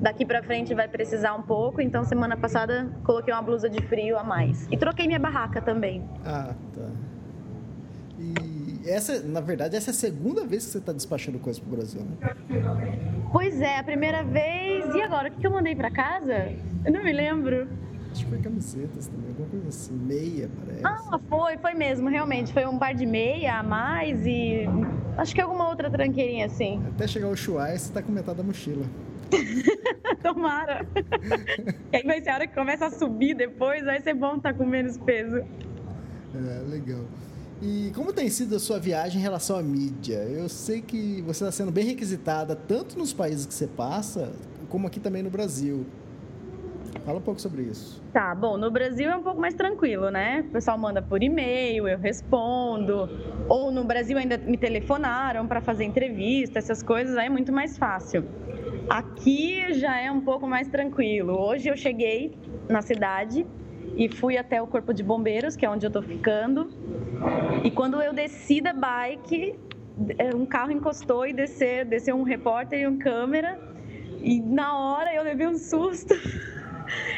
daqui 0.00 0.24
para 0.24 0.42
frente 0.42 0.74
vai 0.74 0.88
precisar 0.88 1.34
um 1.34 1.42
pouco, 1.42 1.80
então 1.80 2.04
semana 2.04 2.36
passada 2.36 2.90
coloquei 3.04 3.32
uma 3.32 3.42
blusa 3.42 3.68
de 3.68 3.82
frio 3.86 4.18
a 4.18 4.24
mais. 4.24 4.66
E 4.70 4.76
troquei 4.76 5.06
minha 5.06 5.18
barraca 5.18 5.60
também. 5.60 6.04
Ah, 6.24 6.54
tá. 6.74 6.88
E 8.18 8.80
essa, 8.84 9.20
na 9.22 9.40
verdade, 9.40 9.76
essa 9.76 9.90
é 9.90 9.92
a 9.92 9.94
segunda 9.94 10.44
vez 10.44 10.64
que 10.66 10.72
você 10.72 10.78
está 10.78 10.92
despachando 10.92 11.38
coisa 11.38 11.60
pro 11.60 11.76
Brasil, 11.76 12.00
né? 12.00 12.34
Pois 13.32 13.60
é, 13.60 13.78
a 13.78 13.84
primeira 13.84 14.24
vez. 14.24 14.94
E 14.94 15.02
agora? 15.02 15.28
O 15.28 15.32
que 15.32 15.46
eu 15.46 15.50
mandei 15.50 15.76
para 15.76 15.90
casa? 15.90 16.52
Eu 16.84 16.92
não 16.92 17.04
me 17.04 17.12
lembro. 17.12 17.68
Acho 18.10 18.24
que 18.24 18.30
foi 18.30 18.38
camisetas 18.38 19.06
também, 19.06 19.27
assim. 19.68 19.94
Meia, 19.94 20.50
parece. 20.64 20.82
Ah, 20.84 21.18
foi, 21.28 21.56
foi 21.58 21.74
mesmo, 21.74 22.08
realmente. 22.08 22.52
Foi 22.52 22.66
um 22.66 22.78
par 22.78 22.94
de 22.94 23.06
meia 23.06 23.58
a 23.58 23.62
mais 23.62 24.26
e 24.26 24.64
acho 25.16 25.34
que 25.34 25.40
alguma 25.40 25.68
outra 25.68 25.90
tranqueirinha 25.90 26.46
assim. 26.46 26.82
Até 26.88 27.06
chegar 27.06 27.28
o 27.28 27.32
Ushuaia, 27.32 27.78
você 27.78 27.92
tá 27.92 28.02
com 28.02 28.12
metade 28.12 28.38
da 28.38 28.44
mochila. 28.44 28.86
Tomara. 30.22 30.86
e 31.92 31.96
aí 31.96 32.02
vai 32.02 32.22
ser 32.22 32.30
a 32.30 32.34
hora 32.34 32.46
que 32.46 32.54
começa 32.54 32.86
a 32.86 32.90
subir 32.90 33.34
depois, 33.34 33.84
vai 33.84 34.00
ser 34.00 34.14
bom 34.14 34.36
estar 34.36 34.52
tá 34.52 34.58
com 34.58 34.64
menos 34.64 34.96
peso. 34.96 35.36
É, 35.36 36.62
legal. 36.68 37.04
E 37.60 37.90
como 37.94 38.12
tem 38.12 38.30
sido 38.30 38.54
a 38.54 38.60
sua 38.60 38.78
viagem 38.78 39.18
em 39.18 39.22
relação 39.22 39.56
à 39.56 39.62
mídia? 39.62 40.18
Eu 40.18 40.48
sei 40.48 40.80
que 40.80 41.20
você 41.22 41.44
está 41.44 41.50
sendo 41.50 41.72
bem 41.72 41.84
requisitada 41.86 42.54
tanto 42.54 42.96
nos 42.96 43.12
países 43.12 43.46
que 43.46 43.54
você 43.54 43.66
passa, 43.66 44.32
como 44.68 44.86
aqui 44.86 45.00
também 45.00 45.22
no 45.22 45.30
Brasil. 45.30 45.84
Fala 47.04 47.18
um 47.18 47.22
pouco 47.22 47.40
sobre 47.40 47.62
isso. 47.62 48.02
Tá, 48.12 48.34
bom, 48.34 48.56
no 48.56 48.70
Brasil 48.70 49.10
é 49.10 49.16
um 49.16 49.22
pouco 49.22 49.40
mais 49.40 49.54
tranquilo, 49.54 50.10
né? 50.10 50.44
O 50.48 50.52
pessoal 50.52 50.76
manda 50.78 51.00
por 51.00 51.22
e-mail, 51.22 51.88
eu 51.88 51.98
respondo. 51.98 53.08
Ou 53.48 53.70
no 53.70 53.84
Brasil 53.84 54.18
ainda 54.18 54.36
me 54.38 54.56
telefonaram 54.56 55.46
para 55.46 55.60
fazer 55.60 55.84
entrevista, 55.84 56.58
essas 56.58 56.82
coisas, 56.82 57.16
aí 57.16 57.26
é 57.26 57.30
muito 57.30 57.52
mais 57.52 57.78
fácil. 57.78 58.24
Aqui 58.88 59.72
já 59.74 59.98
é 59.98 60.10
um 60.10 60.20
pouco 60.20 60.46
mais 60.46 60.68
tranquilo. 60.68 61.32
Hoje 61.38 61.68
eu 61.68 61.76
cheguei 61.76 62.36
na 62.68 62.82
cidade 62.82 63.46
e 63.96 64.08
fui 64.08 64.36
até 64.36 64.60
o 64.60 64.66
Corpo 64.66 64.92
de 64.92 65.02
Bombeiros, 65.02 65.56
que 65.56 65.66
é 65.66 65.70
onde 65.70 65.86
eu 65.86 65.90
tô 65.90 66.02
ficando. 66.02 66.70
E 67.64 67.70
quando 67.70 68.00
eu 68.00 68.12
desci 68.12 68.60
da 68.60 68.72
bike, 68.72 69.58
é, 70.18 70.34
um 70.34 70.46
carro 70.46 70.70
encostou 70.70 71.26
e 71.26 71.32
desceu, 71.32 71.84
desceu 71.84 72.16
um 72.16 72.22
repórter 72.22 72.80
e 72.80 72.86
um 72.86 72.98
câmera. 72.98 73.58
E 74.20 74.40
na 74.40 74.76
hora 74.76 75.14
eu 75.14 75.22
levei 75.22 75.46
um 75.46 75.56
susto. 75.56 76.14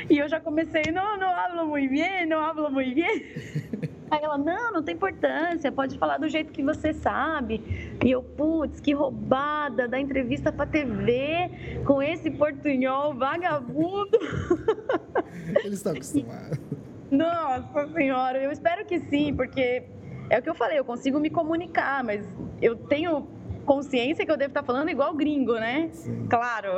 E 0.09 0.18
eu 0.18 0.28
já 0.28 0.40
comecei, 0.40 0.83
não, 0.92 1.18
não 1.18 1.28
hablo 1.28 1.66
muito 1.66 1.90
bem, 1.90 2.26
não 2.26 2.40
hablo 2.40 2.70
muito 2.70 2.94
bem. 2.94 3.90
Aí 4.11 4.24
ela, 4.24 4.37
não, 4.37 4.72
não 4.72 4.83
tem 4.83 4.96
importância, 4.96 5.70
pode 5.70 5.96
falar 5.96 6.18
do 6.18 6.28
jeito 6.28 6.52
que 6.52 6.64
você 6.64 6.92
sabe. 6.92 7.62
E 8.04 8.11
eu, 8.11 8.22
putz, 8.22 8.80
que 8.80 8.92
roubada, 8.92 9.87
da 9.87 10.00
entrevista 10.00 10.50
pra 10.50 10.66
TV 10.66 11.80
com 11.87 12.02
esse 12.02 12.28
portunhol 12.28 13.14
vagabundo. 13.14 14.18
Eles 15.64 15.74
estão 15.74 15.92
acostumados. 15.92 16.59
Nossa 17.09 17.88
senhora, 17.92 18.42
eu 18.42 18.50
espero 18.50 18.85
que 18.85 18.98
sim, 18.98 19.35
porque 19.35 19.85
é 20.28 20.38
o 20.38 20.42
que 20.42 20.50
eu 20.50 20.54
falei, 20.54 20.78
eu 20.78 20.85
consigo 20.85 21.18
me 21.20 21.30
comunicar, 21.30 22.02
mas 22.02 22.26
eu 22.61 22.76
tenho 22.76 23.28
consciência 23.70 24.26
que 24.26 24.33
eu 24.33 24.37
devo 24.37 24.50
estar 24.50 24.64
falando 24.64 24.90
igual 24.90 25.14
gringo, 25.14 25.54
né? 25.54 25.90
Sim. 25.92 26.26
Claro. 26.28 26.70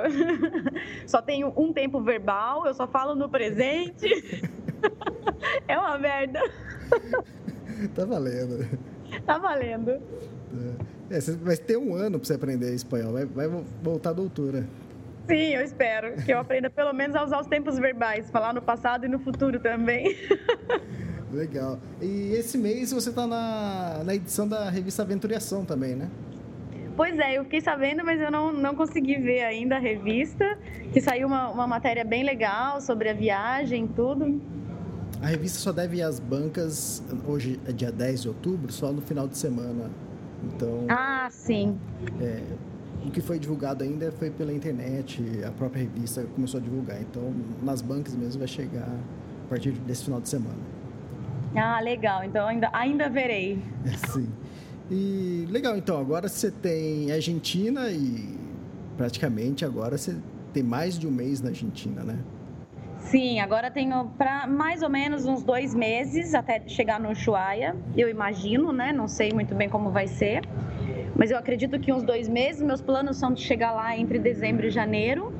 Só 1.08 1.22
tenho 1.22 1.50
um 1.56 1.72
tempo 1.72 2.02
verbal, 2.02 2.66
eu 2.66 2.74
só 2.74 2.86
falo 2.86 3.14
no 3.14 3.30
presente. 3.30 4.06
é 5.66 5.78
uma 5.78 5.96
merda. 5.96 6.38
tá 7.96 8.04
valendo. 8.04 8.78
Tá 9.24 9.38
valendo. 9.38 10.02
É, 11.10 11.18
vai 11.40 11.56
ter 11.56 11.78
um 11.78 11.94
ano 11.94 12.18
para 12.18 12.26
você 12.26 12.34
aprender 12.34 12.74
espanhol, 12.74 13.12
vai, 13.12 13.24
vai 13.24 13.48
voltar 13.82 14.10
à 14.10 14.12
doutora. 14.12 14.68
Sim, 15.26 15.54
eu 15.54 15.62
espero 15.62 16.22
que 16.22 16.30
eu 16.30 16.38
aprenda 16.38 16.68
pelo 16.68 16.92
menos 16.92 17.16
a 17.16 17.24
usar 17.24 17.40
os 17.40 17.46
tempos 17.46 17.78
verbais, 17.78 18.30
falar 18.30 18.52
no 18.52 18.60
passado 18.60 19.06
e 19.06 19.08
no 19.08 19.18
futuro 19.18 19.58
também. 19.60 20.14
Legal. 21.32 21.78
E 22.02 22.34
esse 22.34 22.58
mês 22.58 22.92
você 22.92 23.08
está 23.08 23.26
na, 23.26 24.02
na 24.04 24.14
edição 24.14 24.46
da 24.46 24.68
revista 24.68 25.02
Aventuriação 25.02 25.64
também, 25.64 25.94
né? 25.94 26.10
Pois 26.96 27.18
é, 27.18 27.38
eu 27.38 27.44
fiquei 27.44 27.60
sabendo, 27.60 28.04
mas 28.04 28.20
eu 28.20 28.30
não, 28.30 28.52
não 28.52 28.74
consegui 28.74 29.16
ver 29.16 29.42
ainda 29.44 29.76
a 29.76 29.78
revista, 29.78 30.58
que 30.92 31.00
saiu 31.00 31.26
uma, 31.26 31.48
uma 31.48 31.66
matéria 31.66 32.04
bem 32.04 32.22
legal 32.22 32.80
sobre 32.80 33.08
a 33.08 33.14
viagem 33.14 33.84
e 33.84 33.88
tudo. 33.88 34.40
A 35.22 35.26
revista 35.26 35.58
só 35.58 35.72
deve 35.72 35.98
ir 35.98 36.02
às 36.02 36.18
bancas, 36.18 37.02
hoje 37.26 37.58
é 37.66 37.72
dia 37.72 37.92
10 37.92 38.22
de 38.22 38.28
outubro, 38.28 38.72
só 38.72 38.92
no 38.92 39.00
final 39.00 39.26
de 39.26 39.38
semana. 39.38 39.90
Então. 40.44 40.86
Ah, 40.88 41.28
sim. 41.30 41.78
É, 42.20 42.42
o 43.06 43.10
que 43.10 43.20
foi 43.20 43.38
divulgado 43.38 43.84
ainda 43.84 44.12
foi 44.12 44.30
pela 44.30 44.52
internet, 44.52 45.22
a 45.46 45.50
própria 45.52 45.82
revista 45.82 46.26
começou 46.34 46.58
a 46.58 46.62
divulgar. 46.62 47.00
Então, 47.00 47.32
nas 47.62 47.80
bancas 47.80 48.14
mesmo 48.14 48.40
vai 48.40 48.48
chegar 48.48 48.88
a 48.88 49.48
partir 49.48 49.70
desse 49.72 50.04
final 50.04 50.20
de 50.20 50.28
semana. 50.28 50.58
Ah, 51.54 51.80
legal. 51.80 52.24
Então 52.24 52.46
ainda, 52.46 52.70
ainda 52.72 53.08
verei. 53.08 53.62
É, 53.84 53.90
sim. 54.10 54.28
E 54.94 55.48
legal, 55.50 55.74
então, 55.74 55.98
agora 55.98 56.28
você 56.28 56.50
tem 56.50 57.10
Argentina 57.10 57.90
e 57.90 58.38
praticamente 58.94 59.64
agora 59.64 59.96
você 59.96 60.14
tem 60.52 60.62
mais 60.62 60.98
de 60.98 61.06
um 61.06 61.10
mês 61.10 61.40
na 61.40 61.48
Argentina, 61.48 62.04
né? 62.04 62.18
Sim, 62.98 63.40
agora 63.40 63.70
tenho 63.70 64.10
para 64.18 64.46
mais 64.46 64.82
ou 64.82 64.90
menos 64.90 65.24
uns 65.24 65.42
dois 65.42 65.74
meses 65.74 66.34
até 66.34 66.62
chegar 66.66 67.00
no 67.00 67.10
Ushuaia, 67.10 67.74
eu 67.96 68.06
imagino, 68.06 68.70
né? 68.70 68.92
Não 68.92 69.08
sei 69.08 69.32
muito 69.32 69.54
bem 69.54 69.66
como 69.66 69.90
vai 69.90 70.06
ser, 70.06 70.42
mas 71.16 71.30
eu 71.30 71.38
acredito 71.38 71.80
que 71.80 71.90
uns 71.90 72.02
dois 72.02 72.28
meses. 72.28 72.60
Meus 72.60 72.82
planos 72.82 73.16
são 73.16 73.32
de 73.32 73.40
chegar 73.40 73.72
lá 73.72 73.96
entre 73.96 74.18
dezembro 74.18 74.66
e 74.66 74.70
janeiro. 74.70 75.32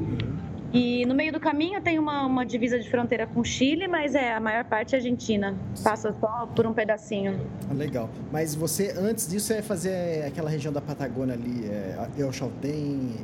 E 0.72 1.04
no 1.04 1.14
meio 1.14 1.30
do 1.32 1.38
caminho 1.38 1.82
tem 1.82 1.98
uma, 1.98 2.24
uma 2.24 2.46
divisa 2.46 2.78
de 2.78 2.88
fronteira 2.88 3.26
com 3.26 3.40
o 3.40 3.44
Chile, 3.44 3.86
mas 3.86 4.14
é 4.14 4.32
a 4.32 4.40
maior 4.40 4.64
parte 4.64 4.94
é 4.94 4.98
Argentina. 4.98 5.54
Passa 5.84 6.14
só 6.14 6.46
por 6.46 6.66
um 6.66 6.72
pedacinho. 6.72 7.38
Ah, 7.70 7.74
legal. 7.74 8.08
Mas 8.32 8.54
você, 8.54 8.94
antes 8.96 9.28
disso, 9.28 9.52
vai 9.52 9.60
fazer 9.60 10.24
aquela 10.26 10.48
região 10.48 10.72
da 10.72 10.80
Patagônia 10.80 11.34
ali, 11.34 11.66
é, 11.66 12.08
El 12.18 12.32
Chaltén, 12.32 13.16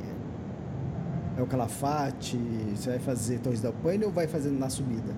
é 1.39 1.41
o 1.41 1.47
Calafate, 1.47 2.37
você 2.75 2.91
vai 2.91 2.99
fazer 2.99 3.39
Torres 3.39 3.61
del 3.61 3.73
Paine 3.81 4.05
ou 4.05 4.11
vai 4.11 4.27
fazer 4.27 4.51
na 4.51 4.69
subida? 4.69 5.15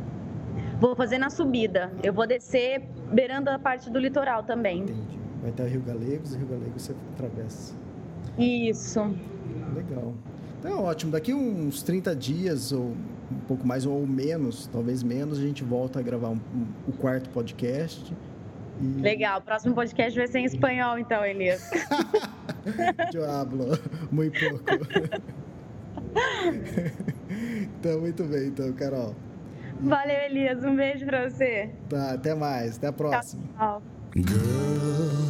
Vou 0.80 0.96
fazer 0.96 1.17
na 1.17 1.30
subida. 1.30 1.91
Eu 2.02 2.13
vou 2.13 2.26
descer 2.26 2.82
beirando 3.12 3.50
a 3.50 3.60
parte 3.60 3.89
do 3.89 4.00
litoral 4.00 4.44
também. 4.44 4.84
Entendi. 4.84 5.20
Vai 5.41 5.50
até 5.50 5.63
o 5.63 5.67
Rio 5.67 5.82
Galegos, 5.82 6.34
e 6.34 6.38
Rio 6.38 6.48
Galegos 6.48 6.84
você 6.84 6.96
atravessa. 7.13 7.74
Isso. 8.38 9.00
Legal. 9.76 10.13
Então, 10.62 10.84
ótimo. 10.84 11.12
Daqui 11.12 11.34
uns 11.34 11.82
30 11.82 12.15
dias, 12.15 12.71
ou 12.71 12.95
um 13.32 13.39
pouco 13.47 13.65
mais 13.65 13.84
ou 13.84 14.06
menos, 14.06 14.67
talvez 14.67 15.02
menos, 15.02 15.39
a 15.39 15.41
gente 15.41 15.63
volta 15.63 16.00
a 16.00 16.04
gravar 16.04 16.30
um, 16.30 16.39
um, 16.54 16.67
o 16.88 16.91
quarto 16.91 17.32
podcast. 17.32 18.15
E... 18.80 19.02
Legal. 19.02 19.39
O 19.39 19.41
próximo 19.41 19.74
podcast 19.74 20.15
vai 20.15 20.28
ser 20.28 20.39
em 20.39 20.45
espanhol, 20.45 21.00
então, 21.00 21.26
Elias. 21.26 21.67
Eu 23.12 23.28
hablo 23.28 23.69
muito 24.12 24.39
pouco. 24.39 24.65
então, 27.80 28.00
muito 28.00 28.24
bem, 28.26 28.50
então, 28.50 28.71
Carol. 28.74 29.15
Valeu, 29.80 30.17
Elias. 30.30 30.63
Um 30.63 30.76
beijo 30.76 31.08
pra 31.08 31.28
você. 31.28 31.71
Tá, 31.89 32.12
até 32.12 32.36
mais. 32.36 32.78
Até 32.78 32.88
a 32.88 32.93
próxima. 32.93 33.41
Tchau. 33.58 33.82
Girl. 34.15 35.21